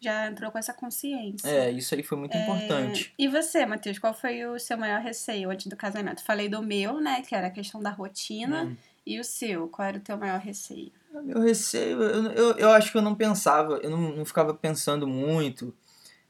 Já 0.00 0.28
entrou 0.28 0.50
com 0.50 0.58
essa 0.58 0.72
consciência. 0.72 1.48
É, 1.48 1.70
isso 1.70 1.94
aí 1.94 2.02
foi 2.02 2.18
muito 2.18 2.36
importante. 2.36 3.12
E 3.18 3.26
você, 3.26 3.66
Matheus, 3.66 3.98
qual 3.98 4.14
foi 4.14 4.44
o 4.46 4.58
seu 4.58 4.78
maior 4.78 5.00
receio 5.00 5.50
antes 5.50 5.66
do 5.66 5.76
casamento? 5.76 6.22
Falei 6.22 6.48
do 6.48 6.62
meu, 6.62 7.00
né, 7.00 7.22
que 7.22 7.34
era 7.34 7.48
a 7.48 7.50
questão 7.50 7.80
da 7.80 7.90
rotina. 7.90 8.64
Hum. 8.64 8.76
E 9.04 9.18
o 9.18 9.24
seu? 9.24 9.68
Qual 9.68 9.88
era 9.88 9.96
o 9.96 10.00
teu 10.00 10.16
maior 10.16 10.38
receio? 10.38 10.92
Meu 11.24 11.40
receio, 11.40 12.02
eu, 12.02 12.32
eu, 12.32 12.58
eu 12.58 12.70
acho 12.70 12.92
que 12.92 12.98
eu 12.98 13.02
não 13.02 13.14
pensava, 13.14 13.80
eu 13.82 13.88
não, 13.90 14.16
não 14.16 14.24
ficava 14.24 14.52
pensando 14.52 15.06
muito 15.06 15.74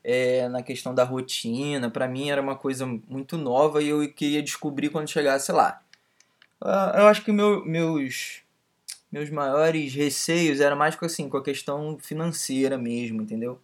é, 0.08 0.48
na 0.48 0.62
questão 0.62 0.94
da 0.94 1.04
rotina. 1.04 1.90
Para 1.90 2.08
mim 2.08 2.30
era 2.30 2.40
uma 2.40 2.56
coisa 2.56 2.86
muito 2.86 3.36
nova 3.36 3.82
e 3.82 3.88
eu 3.88 4.10
queria 4.10 4.42
descobrir 4.42 4.88
quando 4.88 5.10
chegasse 5.10 5.52
lá. 5.52 5.82
Ah, 6.62 6.94
eu 6.96 7.06
acho 7.06 7.22
que 7.22 7.30
meu, 7.30 7.62
meus 7.66 8.40
meus 9.12 9.28
maiores 9.28 9.94
receios 9.94 10.60
eram 10.60 10.76
mais 10.76 10.96
com 10.96 11.04
assim, 11.04 11.28
com 11.28 11.36
a 11.36 11.42
questão 11.42 11.98
financeira 12.00 12.78
mesmo, 12.78 13.20
entendeu? 13.20 13.60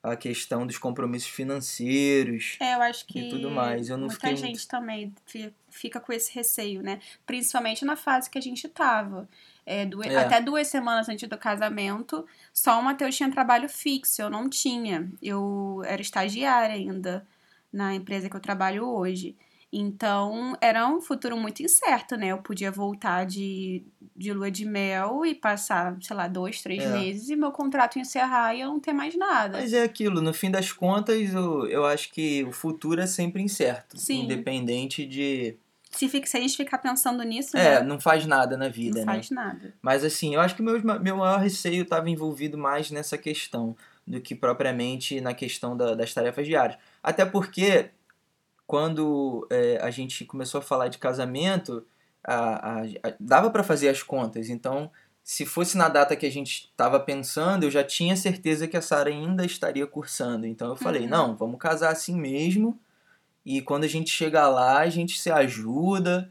A 0.00 0.16
questão 0.16 0.66
dos 0.66 0.78
compromissos 0.78 1.28
financeiros. 1.30 2.56
É, 2.60 2.74
eu 2.74 2.82
acho 2.82 3.04
que 3.06 3.20
e 3.20 3.28
tudo 3.28 3.50
mais. 3.50 3.88
Eu 3.88 3.96
não 3.96 4.06
muita 4.06 4.34
gente 4.36 4.50
muito... 4.50 4.68
também 4.68 5.12
fi- 5.26 5.52
fica 5.68 6.00
com 6.00 6.12
esse 6.12 6.32
receio, 6.32 6.80
né? 6.80 7.00
Principalmente 7.26 7.84
na 7.84 7.96
fase 7.96 8.30
que 8.30 8.38
a 8.38 8.42
gente 8.42 8.68
tava. 8.68 9.28
É, 9.64 9.86
du- 9.86 10.02
É. 10.02 10.16
Até 10.16 10.40
duas 10.40 10.66
semanas 10.66 11.08
antes 11.08 11.28
do 11.28 11.38
casamento, 11.38 12.26
só 12.52 12.80
o 12.80 12.82
Matheus 12.84 13.16
tinha 13.16 13.30
trabalho 13.30 13.68
fixo, 13.68 14.20
eu 14.22 14.28
não 14.30 14.48
tinha. 14.48 15.10
Eu 15.22 15.82
era 15.84 16.02
estagiária 16.02 16.74
ainda 16.74 17.26
na 17.72 17.94
empresa 17.94 18.28
que 18.28 18.36
eu 18.36 18.40
trabalho 18.40 18.86
hoje. 18.88 19.36
Então, 19.74 20.54
era 20.60 20.86
um 20.86 21.00
futuro 21.00 21.34
muito 21.34 21.62
incerto, 21.62 22.14
né? 22.14 22.26
Eu 22.28 22.38
podia 22.38 22.70
voltar 22.70 23.24
de, 23.24 23.82
de 24.14 24.30
lua 24.30 24.50
de 24.50 24.66
mel 24.66 25.24
e 25.24 25.34
passar, 25.34 25.96
sei 26.02 26.14
lá, 26.14 26.28
dois, 26.28 26.60
três 26.60 26.82
É. 26.82 26.92
meses 26.92 27.30
e 27.30 27.36
meu 27.36 27.50
contrato 27.50 27.98
encerrar 27.98 28.54
e 28.54 28.60
eu 28.60 28.68
não 28.68 28.78
ter 28.78 28.92
mais 28.92 29.16
nada. 29.16 29.56
Mas 29.58 29.72
é 29.72 29.82
aquilo, 29.82 30.20
no 30.20 30.34
fim 30.34 30.50
das 30.50 30.70
contas, 30.72 31.32
eu, 31.32 31.66
eu 31.68 31.86
acho 31.86 32.12
que 32.12 32.44
o 32.44 32.52
futuro 32.52 33.00
é 33.00 33.06
sempre 33.06 33.40
incerto. 33.40 33.96
Sim. 33.98 34.24
Independente 34.24 35.06
de. 35.06 35.56
Se, 35.92 36.08
fica, 36.08 36.26
se 36.26 36.36
a 36.36 36.40
gente 36.40 36.56
ficar 36.56 36.78
pensando 36.78 37.22
nisso, 37.22 37.56
É, 37.56 37.80
né? 37.80 37.86
não 37.86 38.00
faz 38.00 38.26
nada 38.26 38.56
na 38.56 38.68
vida, 38.68 39.00
não 39.00 39.06
né? 39.06 39.12
faz 39.12 39.30
nada. 39.30 39.74
Mas 39.82 40.02
assim, 40.04 40.34
eu 40.34 40.40
acho 40.40 40.56
que 40.56 40.62
meu, 40.62 40.80
meu 41.00 41.16
maior 41.18 41.38
receio 41.38 41.82
estava 41.82 42.08
envolvido 42.08 42.56
mais 42.56 42.90
nessa 42.90 43.18
questão 43.18 43.76
do 44.06 44.20
que 44.20 44.34
propriamente 44.34 45.20
na 45.20 45.34
questão 45.34 45.76
da- 45.76 45.94
das 45.94 46.12
tarefas 46.14 46.46
diárias. 46.46 46.78
Até 47.02 47.24
porque 47.24 47.90
quando 48.66 49.46
é, 49.50 49.78
a 49.82 49.90
gente 49.90 50.24
começou 50.24 50.58
a 50.58 50.62
falar 50.62 50.88
de 50.88 50.98
casamento, 50.98 51.84
a- 52.24 52.80
a- 52.80 52.82
a- 52.82 53.14
dava 53.20 53.50
para 53.50 53.62
fazer 53.62 53.88
as 53.88 54.02
contas. 54.02 54.48
Então, 54.48 54.90
se 55.22 55.44
fosse 55.44 55.76
na 55.76 55.88
data 55.88 56.16
que 56.16 56.26
a 56.26 56.30
gente 56.30 56.68
estava 56.70 56.98
pensando, 56.98 57.64
eu 57.64 57.70
já 57.70 57.84
tinha 57.84 58.16
certeza 58.16 58.66
que 58.66 58.76
a 58.76 58.82
Sara 58.82 59.10
ainda 59.10 59.44
estaria 59.44 59.86
cursando. 59.86 60.46
Então 60.46 60.68
eu 60.68 60.76
falei, 60.76 61.02
Uhum. 61.02 61.08
não, 61.08 61.36
vamos 61.36 61.58
casar 61.60 61.92
assim 61.92 62.16
mesmo. 62.18 62.78
E 63.44 63.60
quando 63.60 63.84
a 63.84 63.88
gente 63.88 64.10
chegar 64.10 64.48
lá, 64.48 64.78
a 64.78 64.88
gente 64.88 65.18
se 65.18 65.30
ajuda. 65.30 66.30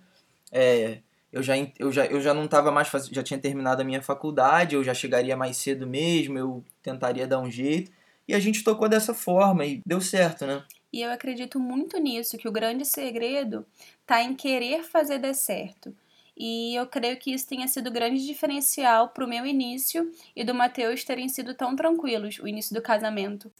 É, 0.51 0.99
eu 1.31 1.41
já, 1.41 1.55
eu 1.79 1.91
já, 1.91 2.05
eu 2.05 2.21
já 2.21 2.33
não 2.33 2.45
estava 2.45 2.71
mais 2.71 2.89
já 3.11 3.23
tinha 3.23 3.39
terminado 3.39 3.81
a 3.81 3.85
minha 3.85 4.01
faculdade, 4.01 4.75
eu 4.75 4.83
já 4.83 4.93
chegaria 4.93 5.35
mais 5.37 5.57
cedo 5.57 5.87
mesmo, 5.87 6.37
eu 6.37 6.63
tentaria 6.83 7.25
dar 7.25 7.39
um 7.39 7.49
jeito. 7.49 7.91
E 8.27 8.33
a 8.33 8.39
gente 8.39 8.63
tocou 8.63 8.87
dessa 8.87 9.13
forma 9.13 9.65
e 9.65 9.81
deu 9.85 9.99
certo, 9.99 10.45
né? 10.45 10.63
E 10.91 11.01
eu 11.01 11.11
acredito 11.11 11.59
muito 11.59 11.97
nisso, 11.97 12.37
que 12.37 12.47
o 12.47 12.51
grande 12.51 12.85
segredo 12.85 13.65
tá 14.05 14.21
em 14.21 14.35
querer 14.35 14.83
fazer 14.83 15.19
dar 15.19 15.33
certo. 15.33 15.95
E 16.35 16.75
eu 16.75 16.85
creio 16.87 17.17
que 17.17 17.33
isso 17.33 17.47
tenha 17.47 17.67
sido 17.67 17.87
o 17.87 17.91
grande 17.91 18.25
diferencial 18.25 19.09
pro 19.09 19.27
meu 19.27 19.45
início 19.45 20.11
e 20.35 20.43
do 20.43 20.53
Matheus 20.53 21.03
terem 21.03 21.29
sido 21.29 21.53
tão 21.53 21.75
tranquilos, 21.75 22.39
o 22.39 22.47
início 22.47 22.73
do 22.75 22.81
casamento. 22.81 23.51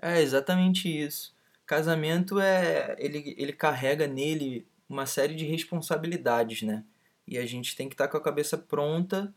É 0.00 0.20
exatamente 0.20 0.88
isso. 0.88 1.35
Casamento 1.66 2.38
é 2.38 2.94
ele, 2.98 3.34
ele 3.36 3.52
carrega 3.52 4.06
nele 4.06 4.66
uma 4.88 5.04
série 5.04 5.34
de 5.34 5.44
responsabilidades, 5.44 6.62
né? 6.62 6.84
E 7.26 7.36
a 7.36 7.44
gente 7.44 7.74
tem 7.74 7.88
que 7.88 7.94
estar 7.94 8.06
com 8.06 8.16
a 8.16 8.22
cabeça 8.22 8.56
pronta 8.56 9.34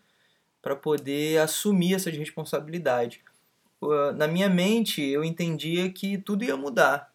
para 0.62 0.76
poder 0.76 1.40
assumir 1.40 1.96
essas 1.96 2.16
responsabilidades. 2.16 3.20
Na 4.16 4.28
minha 4.28 4.50
mente, 4.50 5.02
eu 5.02 5.24
entendia 5.24 5.90
que 5.90 6.18
tudo 6.18 6.44
ia 6.44 6.56
mudar. 6.56 7.12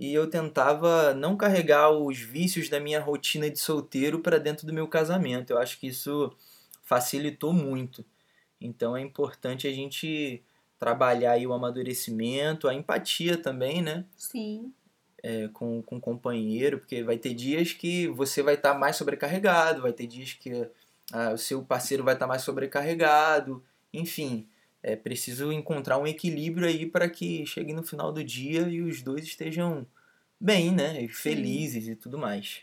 E 0.00 0.14
eu 0.14 0.28
tentava 0.28 1.12
não 1.12 1.36
carregar 1.36 1.90
os 1.90 2.18
vícios 2.18 2.68
da 2.68 2.80
minha 2.80 3.00
rotina 3.00 3.50
de 3.50 3.58
solteiro 3.58 4.20
para 4.20 4.38
dentro 4.38 4.66
do 4.66 4.72
meu 4.72 4.88
casamento. 4.88 5.50
Eu 5.50 5.58
acho 5.58 5.78
que 5.78 5.88
isso 5.88 6.32
facilitou 6.82 7.52
muito. 7.52 8.04
Então 8.60 8.96
é 8.96 9.00
importante 9.00 9.68
a 9.68 9.72
gente 9.72 10.42
trabalhar 10.78 11.32
aí 11.32 11.46
o 11.46 11.52
amadurecimento, 11.52 12.68
a 12.68 12.74
empatia 12.74 13.36
também, 13.36 13.82
né? 13.82 14.04
Sim. 14.16 14.72
É, 15.22 15.48
com, 15.48 15.82
com 15.82 15.96
o 15.96 16.00
companheiro, 16.00 16.78
porque 16.78 17.02
vai 17.02 17.18
ter 17.18 17.34
dias 17.34 17.72
que 17.72 18.06
você 18.08 18.42
vai 18.42 18.54
estar 18.54 18.74
mais 18.74 18.96
sobrecarregado, 18.96 19.82
vai 19.82 19.92
ter 19.92 20.06
dias 20.06 20.32
que 20.32 20.68
ah, 21.12 21.32
o 21.32 21.38
seu 21.38 21.62
parceiro 21.62 22.04
vai 22.04 22.14
estar 22.14 22.26
mais 22.26 22.42
sobrecarregado, 22.42 23.64
enfim. 23.92 24.46
É 24.80 24.94
preciso 24.94 25.52
encontrar 25.52 25.98
um 25.98 26.06
equilíbrio 26.06 26.68
aí 26.68 26.86
para 26.86 27.08
que 27.08 27.44
chegue 27.44 27.72
no 27.72 27.82
final 27.82 28.12
do 28.12 28.22
dia 28.22 28.62
e 28.68 28.80
os 28.80 29.02
dois 29.02 29.24
estejam 29.24 29.84
bem, 30.40 30.70
né? 30.70 31.02
E 31.02 31.08
felizes 31.08 31.88
e 31.88 31.96
tudo 31.96 32.16
mais. 32.16 32.62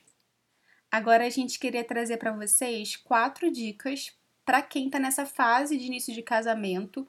Agora 0.90 1.26
a 1.26 1.30
gente 1.30 1.60
queria 1.60 1.84
trazer 1.84 2.16
para 2.16 2.32
vocês 2.32 2.96
quatro 2.96 3.52
dicas 3.52 4.14
para 4.46 4.62
quem 4.62 4.90
tá 4.90 4.98
nessa 4.98 5.26
fase 5.26 5.78
de 5.78 5.86
início 5.86 6.14
de 6.14 6.22
casamento 6.22 7.06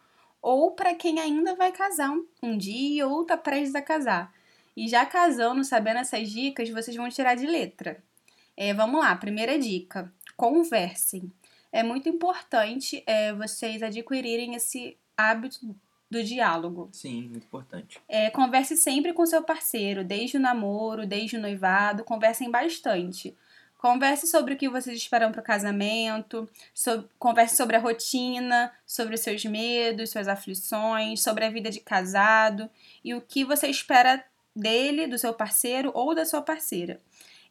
ou 0.49 0.71
para 0.71 0.95
quem 0.95 1.19
ainda 1.19 1.57
vai 1.57 1.73
casar 1.73 2.09
um- 2.11 2.25
um 2.41 2.57
dia 2.57 3.05
ou 3.09 3.25
tá 3.25 3.37
prestes 3.37 3.75
a 3.75 3.83
casar. 3.83 4.33
E 4.77 4.87
já 4.87 5.05
casando, 5.05 5.65
sabendo 5.65 5.99
essas 5.99 6.31
dicas, 6.31 6.71
vocês 6.71 6.97
vão 6.97 7.09
tirar 7.09 7.35
de 7.35 7.47
letra. 7.47 8.01
É, 8.57 8.73
vamos 8.73 9.01
lá, 9.01 9.17
primeira 9.17 9.59
dica: 9.59 10.13
conversem. 10.37 11.33
É 11.73 11.83
muito 11.83 12.09
importante 12.09 13.03
é, 13.07 13.33
vocês 13.35 13.83
adquirirem 13.83 14.55
esse 14.55 14.97
hábito 15.17 15.75
do 16.09 16.23
diálogo. 16.23 16.89
Sim, 16.93 17.23
muito 17.29 17.45
importante. 17.45 18.01
É, 18.09 18.31
converse 18.31 18.77
sempre 18.77 19.13
com 19.13 19.27
seu 19.27 19.43
parceiro, 19.43 20.05
desde 20.05 20.37
o 20.37 20.41
namoro, 20.41 21.05
desde 21.07 21.37
o 21.37 21.41
noivado, 21.41 22.05
conversem 22.05 22.49
bastante. 22.51 23.37
Converse 23.79 24.27
sobre 24.27 24.55
o 24.55 24.57
que 24.57 24.69
vocês 24.69 24.97
esperam 24.97 25.31
para 25.31 25.41
o 25.41 25.45
casamento, 25.45 26.49
so- 26.75 27.09
converse 27.19 27.57
sobre 27.57 27.77
a 27.77 27.79
rotina, 27.79 28.73
sobre 28.87 29.15
os 29.15 29.21
seus 29.21 29.45
medos, 29.45 30.11
suas 30.11 30.29
aflições, 30.29 31.23
sobre 31.23 31.45
a 31.45 31.51
vida 31.51 31.71
de 31.71 31.81
casado 31.81 32.71
e 33.05 33.15
o 33.15 33.21
que 33.21 33.45
você 33.45 33.69
espera 33.69 34.25
dele, 34.55 35.07
do 35.07 35.19
seu 35.19 35.35
parceiro 35.35 35.91
ou 35.95 36.15
da 36.15 36.25
sua 36.25 36.41
parceira. 36.41 37.01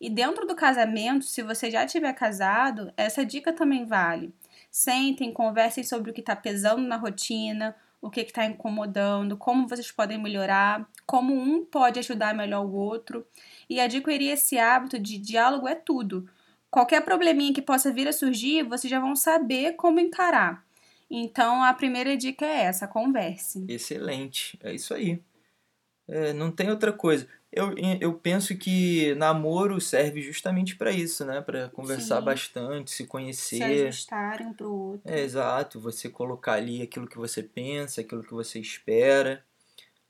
E 0.01 0.09
dentro 0.09 0.45
do 0.45 0.55
casamento, 0.55 1.25
se 1.25 1.41
você 1.41 1.69
já 1.71 1.85
tiver 1.85 2.11
casado, 2.13 2.91
essa 2.97 3.25
dica 3.25 3.53
também 3.53 3.85
vale. 3.85 4.33
Sentem, 4.69 5.31
conversem 5.31 5.83
sobre 5.83 6.11
o 6.11 6.13
que 6.13 6.19
está 6.19 6.35
pesando 6.35 6.81
na 6.81 6.97
rotina, 6.97 7.75
o 8.05 8.09
que 8.11 8.21
está 8.21 8.45
incomodando, 8.45 9.35
como 9.35 9.67
vocês 9.67 9.91
podem 9.91 10.21
melhorar, 10.21 10.87
como 11.07 11.33
um 11.33 11.65
pode 11.65 11.97
ajudar 11.97 12.35
melhor 12.35 12.63
o 12.63 12.71
outro. 12.71 13.25
E 13.67 13.79
adquirir 13.79 14.29
esse 14.29 14.59
hábito 14.59 14.99
de 14.99 15.17
diálogo 15.17 15.67
é 15.67 15.73
tudo. 15.73 16.29
Qualquer 16.69 17.03
probleminha 17.03 17.51
que 17.51 17.63
possa 17.63 17.91
vir 17.91 18.07
a 18.07 18.13
surgir, 18.13 18.61
vocês 18.61 18.91
já 18.91 18.99
vão 18.99 19.15
saber 19.15 19.73
como 19.73 19.99
encarar. 19.99 20.63
Então, 21.09 21.63
a 21.63 21.73
primeira 21.73 22.15
dica 22.15 22.45
é 22.45 22.65
essa: 22.65 22.87
converse. 22.87 23.65
Excelente, 23.67 24.59
é 24.61 24.71
isso 24.71 24.93
aí. 24.93 25.19
É, 26.07 26.31
não 26.31 26.51
tem 26.51 26.69
outra 26.69 26.93
coisa. 26.93 27.27
Eu, 27.55 27.73
eu 28.01 28.13
penso 28.13 28.55
que 28.57 29.15
namoro 29.15 29.79
serve 29.79 30.21
justamente 30.21 30.75
para 30.75 30.91
isso, 30.91 31.23
né? 31.23 31.39
Para 31.41 31.69
conversar 31.69 32.19
Sim. 32.19 32.25
bastante, 32.25 32.91
se 32.91 32.97
Se 32.97 33.07
conhecer. 33.07 33.87
ajustarem 33.87 34.47
um 34.47 34.53
pro 34.53 34.71
outro. 34.71 35.01
É 35.11 35.21
exato, 35.21 35.79
você 35.79 36.09
colocar 36.09 36.53
ali 36.53 36.81
aquilo 36.81 37.07
que 37.07 37.17
você 37.17 37.41
pensa, 37.41 38.01
aquilo 38.01 38.23
que 38.23 38.33
você 38.33 38.59
espera, 38.59 39.43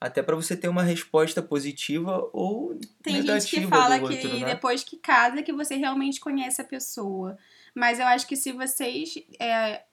até 0.01 0.23
para 0.23 0.35
você 0.35 0.57
ter 0.57 0.67
uma 0.67 0.83
resposta 0.83 1.41
positiva 1.41 2.27
ou 2.33 2.79
Tem 3.03 3.13
negativa 3.21 3.39
gente 3.39 3.61
que 3.61 3.67
fala 3.67 3.99
do 3.99 4.07
que 4.07 4.15
outro, 4.15 4.39
né? 4.39 4.45
depois 4.45 4.83
que 4.83 4.97
casa 4.97 5.43
que 5.43 5.53
você 5.53 5.75
realmente 5.75 6.19
conhece 6.19 6.61
a 6.61 6.65
pessoa. 6.65 7.37
Mas 7.73 7.99
eu 7.99 8.07
acho 8.07 8.25
que 8.27 8.35
se 8.35 8.51
vocês 8.51 9.15
é, 9.39 9.83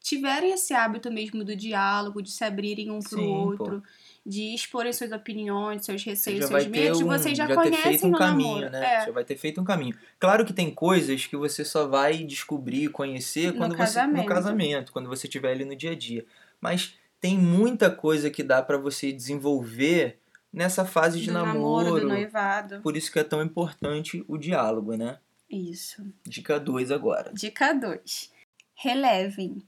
tiverem 0.00 0.52
esse 0.52 0.74
hábito 0.74 1.10
mesmo 1.10 1.44
do 1.44 1.54
diálogo, 1.54 2.22
de 2.22 2.30
se 2.30 2.44
abrirem 2.44 2.90
um 2.90 3.00
pro 3.00 3.18
Sim, 3.18 3.54
pô. 3.56 3.82
De 4.24 4.54
exporem 4.54 4.92
suas 4.92 5.10
opiniões, 5.10 5.84
seus 5.84 6.04
receios, 6.04 6.48
já 6.48 6.58
seus 6.60 6.66
medos, 6.68 7.00
um, 7.00 7.06
vocês 7.06 7.36
já, 7.36 7.46
ter 7.46 7.54
conhecem 7.54 7.82
feito 7.82 8.06
um 8.06 8.10
no 8.10 8.18
caminho, 8.18 8.54
namoro. 8.54 8.70
né? 8.70 8.94
É, 8.94 9.06
Já 9.06 9.10
vai 9.12 9.24
ter 9.24 9.36
feito 9.36 9.60
um 9.60 9.64
caminho. 9.64 9.96
Claro 10.20 10.44
que 10.44 10.52
tem 10.52 10.70
coisas 10.72 11.26
que 11.26 11.36
você 11.36 11.64
só 11.64 11.88
vai 11.88 12.18
descobrir, 12.18 12.88
conhecer 12.88 13.52
No 13.52 13.58
quando 13.58 13.72
você 13.72 13.78
casamento. 13.78 14.22
no 14.22 14.26
casamento, 14.26 14.92
quando 14.92 15.08
você 15.08 15.26
estiver 15.26 15.50
ali 15.52 15.64
no 15.64 15.74
dia 15.74 15.90
a 15.90 15.96
dia. 15.96 16.24
Mas 16.60 16.94
tem 17.20 17.36
muita 17.36 17.90
coisa 17.90 18.30
que 18.30 18.42
dá 18.44 18.62
para 18.62 18.78
você 18.78 19.10
desenvolver 19.12 20.18
nessa 20.52 20.84
fase 20.84 21.18
de 21.20 21.26
do 21.26 21.32
namoro. 21.32 21.84
namoro, 21.86 22.00
do 22.02 22.08
noivado. 22.08 22.80
Por 22.80 22.96
isso 22.96 23.10
que 23.10 23.18
é 23.18 23.24
tão 23.24 23.42
importante 23.42 24.24
o 24.28 24.38
diálogo, 24.38 24.96
né? 24.96 25.18
Isso. 25.50 26.02
Dica 26.24 26.60
2 26.60 26.90
agora. 26.92 27.32
Dica 27.34 27.72
2. 27.74 28.30
Relevem. 28.74 29.62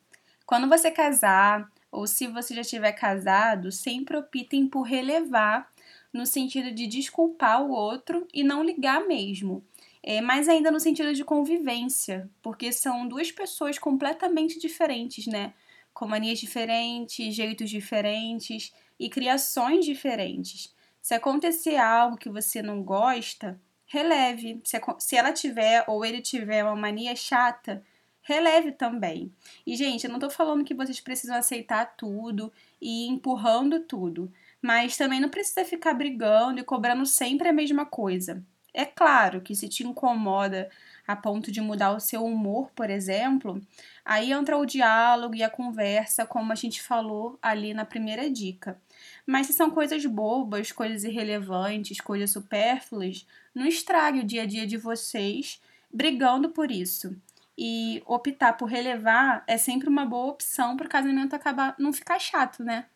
Quando 0.46 0.68
você 0.68 0.90
casar, 0.90 1.70
ou 1.94 2.08
se 2.08 2.26
você 2.26 2.54
já 2.54 2.64
tiver 2.64 2.92
casado, 2.92 3.70
sempre 3.70 4.16
optem 4.16 4.66
por 4.66 4.82
relevar, 4.82 5.72
no 6.12 6.26
sentido 6.26 6.72
de 6.72 6.86
desculpar 6.86 7.62
o 7.62 7.70
outro 7.70 8.26
e 8.32 8.42
não 8.42 8.62
ligar 8.62 9.06
mesmo. 9.06 9.64
É, 10.02 10.20
mas 10.20 10.48
ainda 10.48 10.70
no 10.70 10.78
sentido 10.78 11.14
de 11.14 11.24
convivência, 11.24 12.28
porque 12.42 12.72
são 12.72 13.08
duas 13.08 13.32
pessoas 13.32 13.78
completamente 13.78 14.58
diferentes, 14.58 15.26
né? 15.26 15.54
Com 15.92 16.06
manias 16.06 16.38
diferentes, 16.38 17.34
jeitos 17.34 17.70
diferentes 17.70 18.72
e 18.98 19.08
criações 19.08 19.84
diferentes. 19.84 20.74
Se 21.00 21.14
acontecer 21.14 21.76
algo 21.76 22.16
que 22.16 22.28
você 22.28 22.60
não 22.60 22.82
gosta, 22.82 23.58
releve. 23.86 24.60
Se, 24.64 24.80
se 24.98 25.16
ela 25.16 25.32
tiver 25.32 25.84
ou 25.86 26.04
ele 26.04 26.20
tiver 26.20 26.64
uma 26.64 26.76
mania 26.76 27.14
chata, 27.16 27.82
releve 28.24 28.72
também. 28.72 29.30
E, 29.66 29.76
gente, 29.76 30.04
eu 30.04 30.10
não 30.10 30.18
tô 30.18 30.28
falando 30.28 30.64
que 30.64 30.74
vocês 30.74 30.98
precisam 30.98 31.36
aceitar 31.36 31.94
tudo 31.96 32.52
e 32.80 33.06
ir 33.06 33.08
empurrando 33.10 33.80
tudo, 33.80 34.32
mas 34.60 34.96
também 34.96 35.20
não 35.20 35.28
precisa 35.28 35.64
ficar 35.64 35.94
brigando 35.94 36.58
e 36.58 36.64
cobrando 36.64 37.06
sempre 37.06 37.48
a 37.48 37.52
mesma 37.52 37.86
coisa. 37.86 38.42
É 38.72 38.84
claro 38.84 39.40
que 39.40 39.54
se 39.54 39.68
te 39.68 39.86
incomoda 39.86 40.68
a 41.06 41.14
ponto 41.14 41.52
de 41.52 41.60
mudar 41.60 41.92
o 41.92 42.00
seu 42.00 42.24
humor, 42.24 42.70
por 42.74 42.90
exemplo, 42.90 43.60
aí 44.04 44.32
entra 44.32 44.56
o 44.56 44.66
diálogo 44.66 45.34
e 45.36 45.42
a 45.42 45.50
conversa, 45.50 46.26
como 46.26 46.50
a 46.50 46.56
gente 46.56 46.82
falou 46.82 47.38
ali 47.40 47.74
na 47.74 47.84
primeira 47.84 48.28
dica. 48.28 48.80
Mas 49.26 49.46
se 49.46 49.52
são 49.52 49.70
coisas 49.70 50.04
bobas, 50.06 50.72
coisas 50.72 51.04
irrelevantes, 51.04 52.00
coisas 52.00 52.30
supérfluas, 52.30 53.26
não 53.54 53.66
estrague 53.66 54.20
o 54.20 54.24
dia 54.24 54.42
a 54.42 54.46
dia 54.46 54.66
de 54.66 54.78
vocês 54.78 55.60
brigando 55.92 56.48
por 56.48 56.72
isso. 56.72 57.14
E 57.56 58.02
optar 58.06 58.54
por 58.54 58.66
relevar 58.66 59.44
é 59.46 59.56
sempre 59.56 59.88
uma 59.88 60.04
boa 60.04 60.32
opção 60.32 60.76
para 60.76 60.86
o 60.86 60.90
casamento 60.90 61.34
acabar 61.34 61.74
não 61.78 61.92
ficar 61.92 62.18
chato, 62.18 62.62
né? 62.64 62.86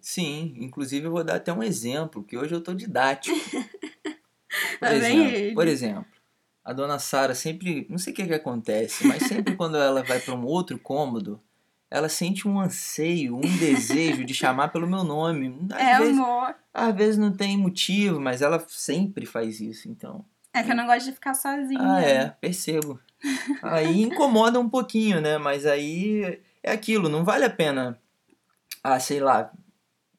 Sim, 0.00 0.54
inclusive 0.58 1.06
eu 1.06 1.10
vou 1.12 1.22
dar 1.22 1.36
até 1.36 1.52
um 1.52 1.62
exemplo, 1.62 2.24
que 2.24 2.36
hoje 2.36 2.54
eu 2.54 2.60
tô 2.60 2.74
didático. 2.74 3.36
Por, 4.80 4.88
vem 4.88 5.26
exemplo, 5.26 5.54
por 5.54 5.68
exemplo, 5.68 6.06
a 6.64 6.72
dona 6.72 6.98
Sara 6.98 7.34
sempre, 7.34 7.86
não 7.88 7.98
sei 7.98 8.12
o 8.12 8.16
que 8.16 8.26
que 8.26 8.34
acontece, 8.34 9.06
mas 9.06 9.22
sempre 9.22 9.54
quando 9.54 9.76
ela 9.76 10.02
vai 10.02 10.18
para 10.18 10.34
um 10.34 10.44
outro 10.44 10.76
cômodo, 10.78 11.40
ela 11.90 12.08
sente 12.08 12.48
um 12.48 12.58
anseio, 12.58 13.36
um 13.36 13.58
desejo 13.58 14.24
de 14.24 14.34
chamar 14.34 14.68
pelo 14.68 14.88
meu 14.88 15.04
nome. 15.04 15.56
Às, 15.72 15.80
É 15.80 15.98
vezes, 15.98 16.18
amor. 16.18 16.54
às 16.74 16.94
vezes 16.96 17.16
não 17.18 17.32
tem 17.32 17.56
motivo, 17.56 18.20
mas 18.20 18.42
ela 18.42 18.64
sempre 18.68 19.24
faz 19.24 19.60
isso, 19.60 19.88
então. 19.88 20.24
É 20.52 20.62
que 20.64 20.70
eu 20.72 20.76
não 20.76 20.86
gosto 20.86 21.06
de 21.06 21.12
ficar 21.12 21.34
sozinha. 21.34 21.80
Ah, 21.80 22.00
é, 22.02 22.28
percebo. 22.40 22.98
Aí 23.62 24.02
incomoda 24.02 24.58
um 24.58 24.68
pouquinho, 24.68 25.20
né? 25.20 25.38
Mas 25.38 25.66
aí 25.66 26.40
é 26.62 26.72
aquilo, 26.72 27.08
não 27.08 27.24
vale 27.24 27.44
a 27.44 27.50
pena, 27.50 28.00
ah, 28.82 28.98
sei 28.98 29.20
lá, 29.20 29.52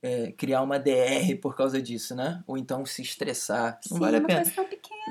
é, 0.01 0.31
criar 0.31 0.61
uma 0.61 0.79
DR 0.79 1.35
por 1.41 1.55
causa 1.55 1.81
disso, 1.81 2.15
né? 2.15 2.43
Ou 2.47 2.57
então 2.57 2.85
se 2.85 3.01
estressar. 3.01 3.79
Não 3.89 3.97
Sim, 3.97 3.99
vale 3.99 4.17
a 4.17 4.21
pena. 4.21 4.43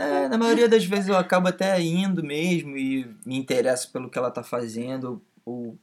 É, 0.01 0.29
na 0.29 0.39
maioria 0.39 0.69
das 0.69 0.85
vezes 0.85 1.09
eu 1.09 1.17
acabo 1.17 1.49
até 1.49 1.81
indo 1.81 2.23
mesmo 2.23 2.77
e 2.77 3.05
me 3.25 3.37
interesso 3.37 3.91
pelo 3.91 4.09
que 4.09 4.19
ela 4.19 4.31
tá 4.31 4.43
fazendo 4.43 5.23
ou 5.45 5.79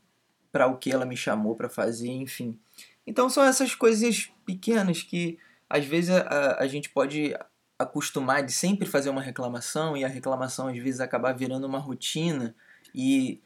para 0.51 0.67
o 0.67 0.77
que 0.77 0.91
ela 0.91 1.05
me 1.05 1.15
chamou 1.15 1.55
para 1.55 1.69
fazer, 1.69 2.09
enfim. 2.09 2.57
Então 3.05 3.29
são 3.29 3.43
essas 3.43 3.75
coisas 3.75 4.29
pequenas 4.45 5.03
que 5.03 5.37
às 5.69 5.85
vezes 5.85 6.09
a, 6.09 6.57
a 6.59 6.67
gente 6.67 6.89
pode 6.89 7.35
acostumar 7.79 8.43
de 8.43 8.51
sempre 8.51 8.87
fazer 8.87 9.09
uma 9.09 9.21
reclamação 9.21 9.95
e 9.95 10.03
a 10.03 10.07
reclamação 10.07 10.67
às 10.67 10.77
vezes 10.77 10.99
acabar 10.99 11.33
virando 11.33 11.67
uma 11.67 11.79
rotina 11.79 12.55
e 12.93 13.41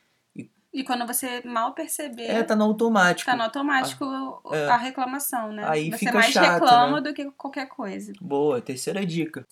E 0.73 0.83
quando 0.83 1.05
você 1.05 1.41
mal 1.43 1.73
perceber, 1.73 2.27
é 2.27 2.43
tá 2.43 2.55
no 2.55 2.63
automático. 2.63 3.29
tá 3.29 3.35
no 3.35 3.43
automático 3.43 4.05
é. 4.53 4.67
a 4.67 4.77
reclamação, 4.77 5.51
né? 5.51 5.63
Aí 5.67 5.91
você 5.91 5.97
fica 5.97 6.13
mais 6.13 6.31
chato, 6.31 6.61
reclama 6.61 7.01
né? 7.01 7.09
do 7.09 7.13
que 7.13 7.29
qualquer 7.31 7.67
coisa. 7.67 8.13
Boa, 8.21 8.61
terceira 8.61 9.05
dica. 9.05 9.45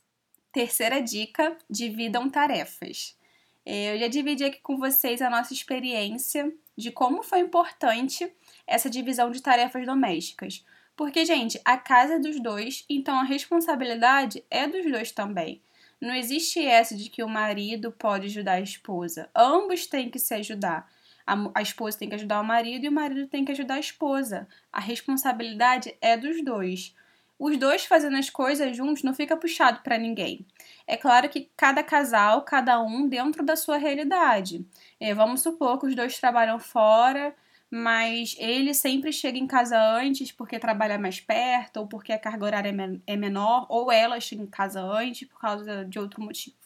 Terceira 0.52 1.02
dica: 1.02 1.58
dividam 1.70 2.30
tarefas. 2.30 3.18
É, 3.66 3.94
Eu 3.96 4.00
já 4.00 4.08
dividi 4.08 4.46
aqui 4.46 4.62
com 4.62 4.78
vocês 4.78 5.22
a 5.22 5.30
nossa 5.30 5.54
experiência 5.54 6.52
de 6.78 6.90
como 6.90 7.22
foi 7.22 7.40
importante 7.40 8.32
essa 8.66 8.90
divisão 8.90 9.30
de 9.30 9.42
tarefas 9.42 9.86
domésticas. 9.86 10.64
Porque, 11.00 11.24
gente, 11.24 11.58
a 11.64 11.78
casa 11.78 12.16
é 12.16 12.20
dos 12.20 12.42
dois, 12.42 12.84
então 12.90 13.18
a 13.18 13.24
responsabilidade 13.24 14.44
é 14.52 14.68
dos 14.68 14.84
dois 14.84 15.14
também. 15.14 15.62
Não 16.02 16.14
existe 16.14 16.60
essa 16.60 16.94
de 16.94 17.10
que 17.10 17.24
o 17.24 17.30
marido 17.30 17.90
pode 17.90 18.26
ajudar 18.26 18.56
a 18.56 18.60
esposa. 18.60 19.30
Ambos 19.34 19.88
têm 19.88 20.10
que 20.10 20.20
se 20.20 20.34
ajudar. 20.34 20.92
A, 21.26 21.38
a 21.56 21.62
esposa 21.62 21.98
tem 21.98 22.10
que 22.10 22.16
ajudar 22.16 22.42
o 22.42 22.44
marido 22.44 22.84
e 22.84 22.90
o 22.90 22.92
marido 22.92 23.28
tem 23.28 23.46
que 23.46 23.52
ajudar 23.54 23.76
a 23.76 23.80
esposa. 23.80 24.46
A 24.74 24.82
responsabilidade 24.82 25.96
é 26.02 26.18
dos 26.18 26.44
dois. 26.44 26.94
Os 27.40 27.58
dois 27.58 27.86
fazendo 27.86 28.18
as 28.18 28.30
coisas 28.30 28.76
juntos 28.76 29.02
não 29.02 29.14
fica 29.14 29.38
puxado 29.38 29.80
para 29.80 29.98
ninguém. 29.98 30.46
É 30.86 30.98
claro 30.98 31.30
que 31.30 31.50
cada 31.56 31.82
casal, 31.82 32.42
cada 32.42 32.78
um 32.82 33.08
dentro 33.08 33.42
da 33.46 33.56
sua 33.56 33.78
realidade. 33.78 34.68
É, 35.00 35.14
vamos 35.14 35.42
supor 35.44 35.80
que 35.80 35.86
os 35.86 35.96
dois 35.96 36.20
trabalham 36.20 36.60
fora, 36.60 37.34
mas 37.72 38.36
ele 38.40 38.74
sempre 38.74 39.12
chega 39.12 39.38
em 39.38 39.48
casa 39.48 39.78
antes 39.96 40.32
porque 40.32 40.60
trabalha 40.60 40.98
mais 40.98 41.20
perto, 41.20 41.78
ou 41.78 41.88
porque 41.88 42.12
a 42.14 42.20
carga 42.20 42.46
horária 42.46 42.70
é 42.70 43.14
é 43.14 43.18
menor, 43.18 43.66
ou 43.70 43.92
ela 43.92 44.20
chega 44.20 44.42
em 44.44 44.48
casa 44.48 44.82
antes 44.82 45.28
por 45.28 45.40
causa 45.40 45.86
de 45.86 46.00
outro 46.00 46.22
motivo. 46.22 46.58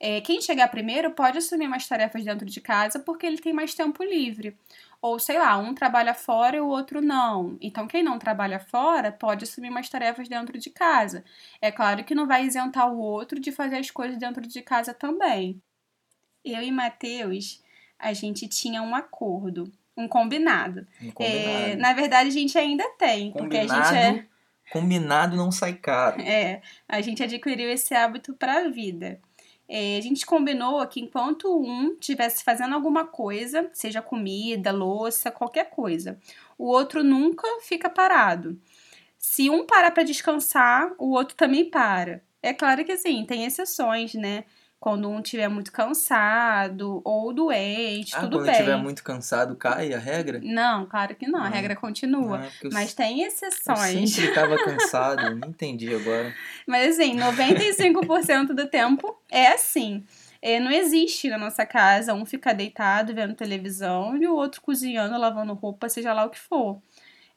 É, 0.00 0.20
quem 0.20 0.40
chegar 0.40 0.68
primeiro 0.68 1.10
pode 1.12 1.38
assumir 1.38 1.66
mais 1.68 1.86
tarefas 1.88 2.24
dentro 2.24 2.46
de 2.46 2.60
casa 2.60 3.00
porque 3.00 3.26
ele 3.26 3.38
tem 3.38 3.52
mais 3.52 3.74
tempo 3.74 4.02
livre. 4.04 4.56
Ou 5.02 5.18
sei 5.18 5.38
lá, 5.38 5.56
um 5.58 5.74
trabalha 5.74 6.14
fora 6.14 6.56
e 6.56 6.60
o 6.60 6.68
outro 6.68 7.00
não. 7.00 7.56
Então, 7.60 7.86
quem 7.86 8.02
não 8.02 8.18
trabalha 8.18 8.60
fora 8.60 9.10
pode 9.12 9.44
assumir 9.44 9.70
mais 9.70 9.88
tarefas 9.88 10.28
dentro 10.28 10.58
de 10.58 10.70
casa. 10.70 11.24
É 11.60 11.70
claro 11.72 12.04
que 12.04 12.14
não 12.14 12.26
vai 12.26 12.44
isentar 12.46 12.92
o 12.92 12.98
outro 12.98 13.40
de 13.40 13.52
fazer 13.52 13.76
as 13.76 13.90
coisas 13.90 14.18
dentro 14.18 14.42
de 14.46 14.62
casa 14.62 14.94
também. 14.94 15.60
Eu 16.44 16.62
e 16.62 16.72
Matheus, 16.72 17.62
a 17.98 18.12
gente 18.12 18.48
tinha 18.48 18.82
um 18.82 18.94
acordo, 18.94 19.72
um 19.98 20.06
combinado. 20.08 20.86
Um 21.02 21.08
É, 21.08 21.10
combinado. 21.12 21.80
na 21.80 21.92
verdade, 21.92 22.28
a 22.28 22.32
gente 22.32 22.56
ainda 22.56 22.88
tem, 22.96 23.32
porque 23.32 23.56
a 23.56 23.66
gente 23.66 23.94
é. 23.94 24.06
combinado, 24.06 24.28
combinado 24.72 25.36
não 25.36 25.50
sai 25.50 25.74
caro. 25.74 26.20
É, 26.20 26.62
a 26.88 27.00
gente 27.00 27.22
adquiriu 27.22 27.68
esse 27.68 27.94
hábito 27.94 28.32
para 28.34 28.60
a 28.60 28.68
vida. 28.68 29.20
É, 29.68 29.98
a 29.98 30.00
gente 30.00 30.24
combinou 30.24 30.86
que 30.86 31.00
enquanto 31.00 31.60
um 31.60 31.92
estivesse 31.92 32.42
fazendo 32.42 32.74
alguma 32.74 33.06
coisa, 33.06 33.68
seja 33.72 34.00
comida, 34.00 34.72
louça, 34.72 35.30
qualquer 35.30 35.68
coisa, 35.68 36.18
o 36.56 36.66
outro 36.68 37.04
nunca 37.04 37.46
fica 37.60 37.90
parado. 37.90 38.58
Se 39.18 39.50
um 39.50 39.66
para 39.66 39.90
para 39.90 40.04
descansar, 40.04 40.92
o 40.96 41.10
outro 41.10 41.36
também 41.36 41.68
para. 41.68 42.22
É 42.42 42.54
claro 42.54 42.84
que 42.84 42.92
assim, 42.92 43.26
tem 43.26 43.44
exceções, 43.44 44.14
né? 44.14 44.44
Quando 44.80 45.08
um 45.10 45.20
estiver 45.20 45.48
muito 45.48 45.72
cansado 45.72 47.00
ou 47.04 47.32
doente, 47.32 48.14
Ah, 48.14 48.20
tudo 48.20 48.36
quando 48.38 48.46
bem. 48.46 48.52
estiver 48.54 48.76
muito 48.76 49.02
cansado, 49.02 49.56
cai 49.56 49.92
a 49.92 49.98
regra? 49.98 50.40
Não, 50.42 50.86
claro 50.86 51.16
que 51.16 51.26
não, 51.26 51.40
a 51.40 51.44
Não. 51.44 51.50
regra 51.50 51.74
continua. 51.74 52.38
Não, 52.38 52.44
é 52.44 52.50
eu 52.62 52.70
Mas 52.72 52.94
tem 52.94 53.22
Eu 53.22 53.26
exceções. 53.26 54.12
sempre 54.12 54.30
tava 54.34 54.56
cansado, 54.56 55.34
não 55.34 55.48
entendi 55.48 55.92
agora. 55.92 56.32
Mas 56.66 56.94
assim, 56.94 57.16
95% 57.18 58.54
do 58.54 58.68
tempo 58.68 59.18
é 59.30 59.48
assim. 59.48 60.04
É, 60.40 60.60
não 60.60 60.70
existe 60.70 61.28
na 61.28 61.36
nossa 61.36 61.66
casa 61.66 62.14
um 62.14 62.24
ficar 62.24 62.52
deitado 62.52 63.12
vendo 63.12 63.34
televisão 63.34 64.16
e 64.16 64.28
o 64.28 64.34
outro 64.34 64.60
cozinhando, 64.60 65.18
lavando 65.18 65.52
roupa, 65.54 65.88
seja 65.88 66.12
lá 66.12 66.24
o 66.24 66.30
que 66.30 66.38
for. 66.38 66.80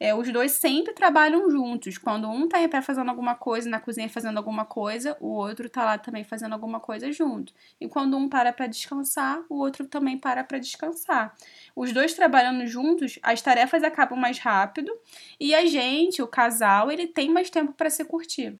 É, 0.03 0.15
os 0.15 0.27
dois 0.33 0.53
sempre 0.53 0.95
trabalham 0.95 1.47
juntos. 1.51 1.95
Quando 1.95 2.27
um 2.27 2.49
tá 2.49 2.59
em 2.59 2.67
pé 2.67 2.81
fazendo 2.81 3.09
alguma 3.09 3.35
coisa, 3.35 3.69
na 3.69 3.79
cozinha 3.79 4.09
fazendo 4.09 4.35
alguma 4.35 4.65
coisa, 4.65 5.15
o 5.19 5.27
outro 5.27 5.69
tá 5.69 5.85
lá 5.85 5.95
também 5.95 6.23
fazendo 6.23 6.53
alguma 6.53 6.79
coisa 6.79 7.11
junto. 7.11 7.53
E 7.79 7.87
quando 7.87 8.17
um 8.17 8.27
para 8.27 8.51
pra 8.51 8.65
descansar, 8.65 9.43
o 9.47 9.59
outro 9.59 9.85
também 9.85 10.17
para 10.17 10.43
pra 10.43 10.57
descansar. 10.57 11.35
Os 11.75 11.93
dois 11.93 12.15
trabalhando 12.15 12.65
juntos, 12.65 13.19
as 13.21 13.43
tarefas 13.43 13.83
acabam 13.83 14.17
mais 14.17 14.39
rápido 14.39 14.91
e 15.39 15.53
a 15.53 15.67
gente, 15.67 16.19
o 16.19 16.27
casal, 16.27 16.91
ele 16.91 17.05
tem 17.05 17.29
mais 17.29 17.51
tempo 17.51 17.71
para 17.71 17.91
se 17.91 18.03
curtir. 18.03 18.59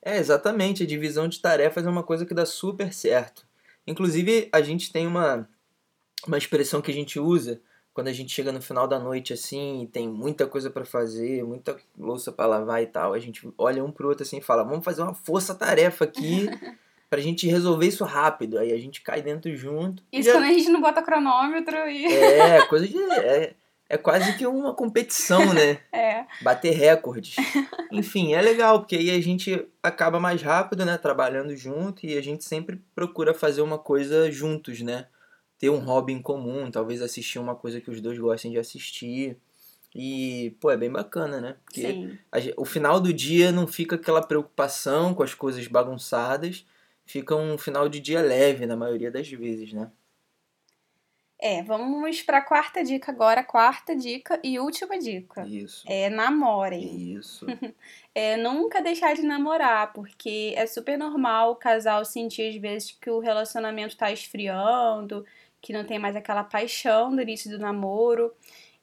É, 0.00 0.18
exatamente, 0.18 0.84
a 0.84 0.86
divisão 0.86 1.26
de 1.26 1.40
tarefas 1.40 1.84
é 1.84 1.90
uma 1.90 2.04
coisa 2.04 2.24
que 2.24 2.32
dá 2.32 2.46
super 2.46 2.92
certo. 2.92 3.44
Inclusive, 3.84 4.48
a 4.52 4.62
gente 4.62 4.92
tem 4.92 5.04
uma, 5.04 5.48
uma 6.24 6.38
expressão 6.38 6.80
que 6.80 6.92
a 6.92 6.94
gente 6.94 7.18
usa 7.18 7.60
quando 7.94 8.08
a 8.08 8.12
gente 8.12 8.32
chega 8.32 8.50
no 8.52 8.60
final 8.60 8.86
da 8.88 8.98
noite 8.98 9.32
assim 9.32 9.82
e 9.82 9.86
tem 9.86 10.08
muita 10.08 10.46
coisa 10.48 10.68
pra 10.68 10.84
fazer, 10.84 11.44
muita 11.44 11.76
louça 11.96 12.32
pra 12.32 12.44
lavar 12.44 12.82
e 12.82 12.86
tal. 12.86 13.14
A 13.14 13.18
gente 13.20 13.48
olha 13.56 13.82
um 13.84 13.90
pro 13.92 14.08
outro 14.08 14.24
assim 14.24 14.38
e 14.38 14.42
fala: 14.42 14.64
vamos 14.64 14.84
fazer 14.84 15.00
uma 15.02 15.14
força-tarefa 15.14 16.04
aqui 16.04 16.48
pra 17.08 17.20
gente 17.20 17.46
resolver 17.46 17.86
isso 17.86 18.04
rápido. 18.04 18.58
Aí 18.58 18.72
a 18.72 18.78
gente 18.78 19.00
cai 19.00 19.22
dentro 19.22 19.54
junto. 19.56 20.02
e 20.12 20.18
Isso 20.18 20.28
já- 20.30 20.34
quando 20.36 20.44
a 20.44 20.52
gente 20.52 20.68
não 20.68 20.80
bota 20.80 21.00
cronômetro 21.02 21.76
e. 21.88 22.04
É, 22.06 22.66
coisa 22.66 22.86
de. 22.88 22.98
É, 22.98 23.54
é 23.88 23.96
quase 23.96 24.36
que 24.36 24.44
uma 24.46 24.74
competição, 24.74 25.54
né? 25.54 25.78
É. 25.92 26.24
bater 26.42 26.72
recordes. 26.74 27.36
Enfim, 27.92 28.34
é 28.34 28.40
legal, 28.42 28.80
porque 28.80 28.96
aí 28.96 29.10
a 29.10 29.20
gente 29.20 29.64
acaba 29.82 30.18
mais 30.18 30.42
rápido, 30.42 30.84
né? 30.84 30.98
Trabalhando 30.98 31.54
junto 31.56 32.04
e 32.04 32.16
a 32.18 32.20
gente 32.22 32.44
sempre 32.44 32.80
procura 32.94 33.32
fazer 33.32 33.62
uma 33.62 33.78
coisa 33.78 34.30
juntos, 34.32 34.80
né? 34.80 35.06
Ter 35.64 35.70
um 35.70 35.78
hobby 35.78 36.12
em 36.12 36.20
comum, 36.20 36.70
talvez 36.70 37.00
assistir 37.00 37.38
uma 37.38 37.54
coisa 37.54 37.80
que 37.80 37.90
os 37.90 38.00
dois 38.00 38.18
gostem 38.18 38.50
de 38.50 38.58
assistir. 38.58 39.38
E, 39.94 40.54
pô, 40.60 40.70
é 40.70 40.76
bem 40.76 40.90
bacana, 40.90 41.40
né? 41.40 41.56
Porque 41.64 42.18
a 42.30 42.38
o 42.60 42.64
final 42.64 43.00
do 43.00 43.12
dia 43.12 43.50
não 43.50 43.66
fica 43.66 43.96
aquela 43.96 44.20
preocupação 44.20 45.14
com 45.14 45.22
as 45.22 45.32
coisas 45.32 45.66
bagunçadas 45.66 46.66
fica 47.04 47.34
um 47.34 47.56
final 47.58 47.88
de 47.88 48.00
dia 48.00 48.20
leve 48.20 48.66
na 48.66 48.76
maioria 48.76 49.10
das 49.10 49.28
vezes, 49.28 49.72
né? 49.72 49.90
É, 51.38 51.62
vamos 51.62 52.22
para 52.22 52.38
a 52.38 52.44
quarta 52.44 52.82
dica 52.82 53.12
agora, 53.12 53.44
quarta 53.44 53.94
dica 53.94 54.40
e 54.42 54.58
última 54.58 54.98
dica. 54.98 55.46
Isso. 55.46 55.84
É 55.86 56.08
namorem. 56.08 57.14
Isso. 57.14 57.46
É 58.16 58.36
nunca 58.36 58.80
deixar 58.80 59.12
de 59.16 59.22
namorar, 59.22 59.92
porque 59.92 60.54
é 60.56 60.68
super 60.68 60.96
normal 60.96 61.50
o 61.50 61.56
casal 61.56 62.04
sentir 62.04 62.48
às 62.48 62.54
vezes 62.54 62.92
que 62.92 63.10
o 63.10 63.18
relacionamento 63.18 63.96
tá 63.96 64.12
esfriando, 64.12 65.26
que 65.64 65.72
não 65.72 65.82
tem 65.82 65.98
mais 65.98 66.14
aquela 66.14 66.44
paixão 66.44 67.16
do 67.16 67.22
início 67.22 67.50
do 67.50 67.58
namoro. 67.58 68.30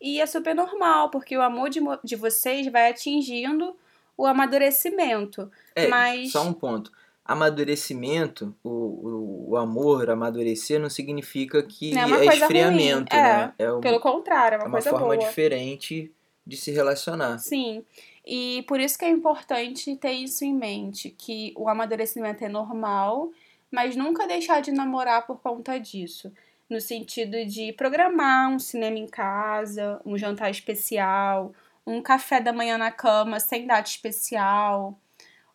E 0.01 0.19
é 0.19 0.25
super 0.25 0.55
normal, 0.55 1.11
porque 1.11 1.37
o 1.37 1.41
amor 1.41 1.69
de, 1.69 1.79
de 2.03 2.15
vocês 2.15 2.65
vai 2.71 2.89
atingindo 2.89 3.75
o 4.17 4.25
amadurecimento. 4.25 5.49
É, 5.75 5.87
Mas- 5.87 6.31
só 6.31 6.41
um 6.41 6.51
ponto. 6.51 6.91
Amadurecimento, 7.23 8.53
o, 8.63 8.69
o, 8.69 9.49
o 9.51 9.57
amor, 9.57 10.09
amadurecer, 10.09 10.79
não 10.79 10.89
significa 10.89 11.61
que 11.61 11.93
Não 11.93 12.15
é 12.15 12.25
é 12.25 12.33
esfriamento, 12.35 13.13
ruim, 13.15 13.21
né? 13.21 13.53
É, 13.59 13.79
Pelo 13.79 13.99
contrário, 13.99 14.55
é 14.55 14.57
uma, 14.65 14.65
é 14.65 14.69
uma 14.69 14.81
forma 14.81 15.15
boa. 15.15 15.17
diferente 15.17 16.11
de 16.45 16.57
se 16.57 16.71
relacionar. 16.71 17.37
Sim, 17.37 17.85
e 18.25 18.65
por 18.67 18.79
isso 18.79 18.97
que 18.97 19.05
é 19.05 19.09
importante 19.09 19.95
ter 19.95 20.13
isso 20.13 20.43
em 20.43 20.53
mente, 20.53 21.11
que 21.15 21.53
o 21.55 21.69
amadurecimento 21.69 22.43
é 22.43 22.49
normal, 22.49 23.31
mas 23.69 23.95
nunca 23.95 24.27
deixar 24.27 24.59
de 24.61 24.71
namorar 24.71 25.25
por 25.27 25.39
conta 25.39 25.79
disso. 25.79 26.31
No 26.71 26.79
sentido 26.79 27.45
de 27.45 27.73
programar 27.73 28.49
um 28.49 28.57
cinema 28.57 28.97
em 28.97 29.05
casa, 29.05 29.99
um 30.05 30.17
jantar 30.17 30.49
especial, 30.49 31.51
um 31.85 32.01
café 32.01 32.39
da 32.39 32.53
manhã 32.53 32.77
na 32.77 32.89
cama 32.89 33.41
sem 33.41 33.67
data 33.67 33.89
especial, 33.89 34.97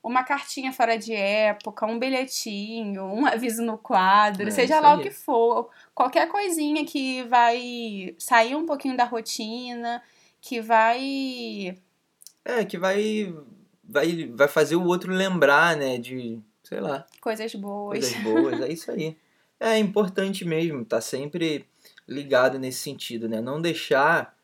uma 0.03 0.23
cartinha 0.23 0.75
fora 0.75 0.99
de 0.99 1.15
época, 1.15 1.87
um 1.87 1.99
bilhetinho, 1.99 3.07
um 3.07 3.25
aviso 3.25 3.63
no 3.63 3.79
quadro, 3.79 4.49
É, 4.49 4.51
seja 4.51 4.79
lá 4.79 4.93
aí. 4.93 5.01
o 5.01 5.03
que 5.05 5.11
for, 5.11 5.71
qualquer 5.95 6.29
coisinha 6.29 6.85
que 6.85 7.23
vai 7.23 8.15
sair 8.19 8.55
um 8.55 8.67
pouquinho 8.67 8.95
da 8.95 9.05
rotina, 9.05 10.03
que 10.39 10.61
vai 10.61 11.79
É, 12.45 12.63
que 12.67 12.77
vai, 12.77 13.35
vai, 13.83 14.27
vai 14.35 14.49
fazer 14.49 14.77
o 14.77 14.85
outro 14.85 15.15
lembrar, 15.15 15.79
né? 15.79 15.97
De, 15.97 16.39
sei 16.63 16.79
lá, 16.79 17.07
Coisas 17.23 17.55
boas. 17.55 18.01
coisas 18.01 18.23
boas. 18.23 18.61
É 18.61 18.69
isso 18.71 18.91
aí. 18.91 19.17
É 19.59 19.79
importante 19.79 20.45
mesmo, 20.45 20.85
tá 20.85 21.01
sempre 21.01 21.67
ligado 22.07 22.59
nesse 22.59 22.81
sentido, 22.81 23.29
né? 23.29 23.41
Não 23.41 23.61
deixar 23.61 24.37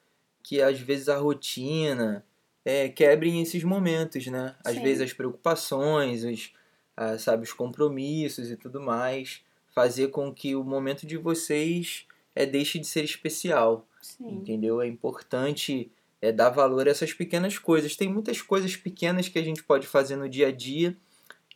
que 0.42 0.60
às 0.60 0.80
vezes 0.80 1.08
a 1.08 1.18
rotina 1.18 2.24
é, 2.64 2.88
quebre 2.88 3.40
esses 3.40 3.62
momentos, 3.62 4.26
né? 4.26 4.56
Às 4.64 4.74
Sim. 4.74 4.82
vezes 4.82 5.02
as 5.02 5.12
preocupações, 5.12 6.24
os, 6.24 6.52
ah, 6.96 7.18
sabe, 7.18 7.44
os 7.44 7.52
compromissos 7.52 8.50
e 8.50 8.56
tudo 8.56 8.80
mais, 8.80 9.42
fazer 9.74 10.08
com 10.08 10.32
que 10.32 10.54
o 10.54 10.64
momento 10.64 11.06
de 11.06 11.16
vocês 11.16 12.06
é, 12.34 12.46
deixe 12.46 12.78
de 12.78 12.86
ser 12.86 13.04
especial. 13.04 13.86
Sim. 14.00 14.28
Entendeu? 14.28 14.80
É 14.80 14.86
importante 14.86 15.90
é, 16.20 16.32
dar 16.32 16.50
valor 16.50 16.88
a 16.88 16.90
essas 16.90 17.12
pequenas 17.12 17.58
coisas. 17.58 17.96
Tem 17.96 18.08
muitas 18.08 18.40
coisas 18.40 18.76
pequenas 18.76 19.28
que 19.28 19.38
a 19.38 19.44
gente 19.44 19.62
pode 19.62 19.86
fazer 19.86 20.16
no 20.16 20.28
dia 20.28 20.48
a 20.48 20.52
dia 20.52 20.96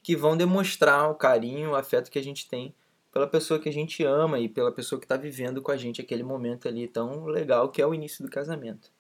que 0.03 0.14
vão 0.14 0.37
demonstrar 0.37 1.11
o 1.11 1.14
carinho, 1.16 1.71
o 1.71 1.75
afeto 1.75 2.11
que 2.11 2.19
a 2.19 2.23
gente 2.23 2.49
tem 2.49 2.73
pela 3.17 3.27
pessoa 3.27 3.59
que 3.59 3.71
a 3.71 3.73
gente 3.73 4.05
ama 4.05 4.39
e 4.39 4.47
pela 4.47 4.71
pessoa 4.71 4.99
que 4.99 5.07
está 5.07 5.17
vivendo 5.17 5.63
com 5.63 5.73
a 5.73 5.77
gente 5.79 6.03
aquele 6.03 6.23
momento 6.23 6.69
ali 6.69 6.87
tão 6.87 7.25
legal 7.25 7.71
que 7.71 7.81
é 7.81 7.87
o 7.87 7.95
início 7.95 8.23
do 8.23 8.31
casamento. 8.31 8.93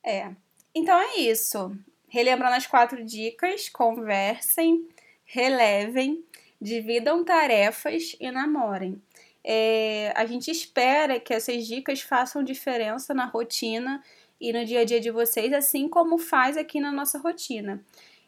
É. 0.00 0.30
Então 0.72 0.96
é 0.96 1.16
isso. 1.16 1.76
Relembrando 2.06 2.54
as 2.54 2.68
quatro 2.68 3.04
dicas: 3.04 3.68
conversem, 3.68 4.86
relevem, 5.24 6.24
dividam 6.60 7.24
tarefas 7.24 8.14
e 8.20 8.30
namorem. 8.30 9.02
É, 9.42 10.12
a 10.14 10.24
gente 10.24 10.52
espera 10.52 11.18
que 11.18 11.34
essas 11.34 11.66
dicas 11.66 12.00
façam 12.00 12.44
diferença 12.44 13.12
na 13.12 13.24
rotina 13.24 14.00
e 14.40 14.52
no 14.52 14.64
dia 14.64 14.82
a 14.82 14.84
dia 14.84 15.00
de 15.00 15.10
vocês, 15.10 15.52
assim 15.52 15.88
como 15.88 16.16
faz 16.16 16.56
aqui 16.56 16.78
na 16.78 16.92
nossa 16.92 17.18
rotina. 17.18 17.84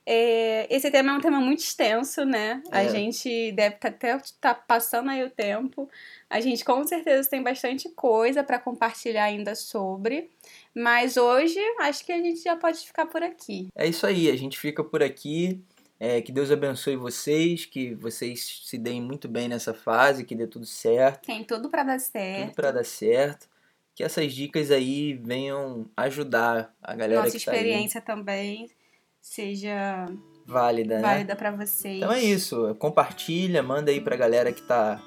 É, 0.09 0.73
esse 0.73 0.89
tema 0.89 1.11
é 1.13 1.15
um 1.17 1.21
tema 1.21 1.41
muito 1.41 1.59
extenso, 1.65 2.25
né? 2.25 2.63
A 2.71 2.85
É. 2.85 2.89
gente 2.89 3.51
deve 3.53 3.75
tá- 3.75 3.89
até 3.89 4.15
estar 4.17 4.55
passando 4.55 5.11
aí 5.11 5.25
o 5.25 5.31
tempo. 5.31 5.91
A 6.31 6.41
gente 6.41 6.65
com 6.65 6.85
certeza 6.87 7.29
tem 7.29 7.43
bastante 7.43 7.89
coisa 7.89 8.45
para 8.45 8.59
compartilhar 8.61 9.25
ainda 9.25 9.57
sobre. 9.57 10.31
Mas 10.73 11.17
hoje 11.17 11.59
acho 11.81 12.05
que 12.07 12.13
a 12.13 12.19
gente 12.23 12.41
já 12.41 12.55
pode 12.55 12.79
ficar 12.87 13.07
por 13.07 13.21
aqui. 13.23 13.67
É 13.75 13.87
isso 13.87 14.07
aí, 14.07 14.31
a 14.31 14.37
gente 14.37 14.57
fica 14.59 14.85
por 14.85 15.03
aqui. 15.03 15.61
É, 15.99 16.21
que 16.21 16.31
Deus 16.31 16.51
abençoe 16.51 16.95
vocês, 16.95 17.65
que 17.65 17.95
vocês 17.95 18.61
se 18.65 18.77
deem 18.77 19.01
muito 19.01 19.27
bem 19.27 19.49
nessa 19.49 19.73
fase, 19.73 20.25
que 20.25 20.35
dê 20.37 20.47
tudo 20.47 20.67
certo. 20.67 21.25
Tem 21.27 21.43
tudo 21.43 21.71
para 21.71 21.83
dar 21.83 21.97
tudo 21.97 22.11
certo. 22.13 22.55
para 22.55 22.71
dar 22.71 22.85
certo. 22.85 23.49
Que 23.95 24.05
essas 24.05 24.31
dicas 24.35 24.71
aí 24.71 25.15
venham 25.15 25.89
ajudar 25.97 26.73
a 26.83 26.95
galera 26.95 27.23
Nossa 27.23 27.39
que 27.39 27.43
tá 27.43 27.51
aí 27.53 27.57
experiência 27.57 28.01
também 28.03 28.69
seja 29.29 30.07
válida, 30.47 30.97
né? 30.97 31.03
válida 31.03 31.35
para 31.37 31.51
vocês. 31.51 31.97
Então 31.99 32.13
é 32.13 32.21
isso, 32.23 32.75
compartilha, 32.79 33.63
manda 33.63 33.91
aí 33.91 34.01
pra 34.01 34.17
galera 34.17 34.53
que 34.53 34.63
tá, 34.63 35.01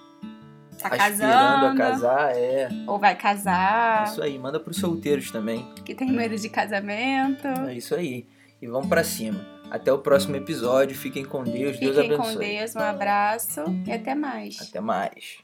Tá 0.78 0.88
aspirando 0.96 1.66
a 1.66 1.76
casando, 1.76 1.78
casar, 1.78 2.36
é. 2.38 2.70
ou 2.88 2.98
vai 2.98 3.16
casar, 3.16 4.08
Isso 4.08 4.22
aí, 4.22 4.38
manda 4.40 4.60
pros 4.60 4.78
solteiros 4.78 5.30
também. 5.32 5.66
que 5.86 5.94
tem 5.94 6.10
medo 6.12 6.38
de 6.38 6.48
casamento. 6.50 7.48
É 7.48 7.74
isso 7.74 7.94
aí. 7.96 8.26
E 8.62 8.68
vamos 8.68 8.88
pra 8.88 9.04
cima. 9.04 9.46
Até 9.70 9.92
o 9.92 10.00
próximo 10.00 10.36
episódio, 10.36 10.96
fiquem 10.98 11.24
com 11.26 11.44
Deus, 11.44 11.78
Deus 11.80 11.96
Fiquem 11.96 12.14
abençoe. 12.14 12.34
com 12.34 12.40
Deus, 12.40 12.76
um 12.76 12.80
abraço 12.80 13.62
e 13.86 13.92
até 13.92 14.16
mais. 14.16 14.62
Até 14.62 14.80
mais. 14.82 15.38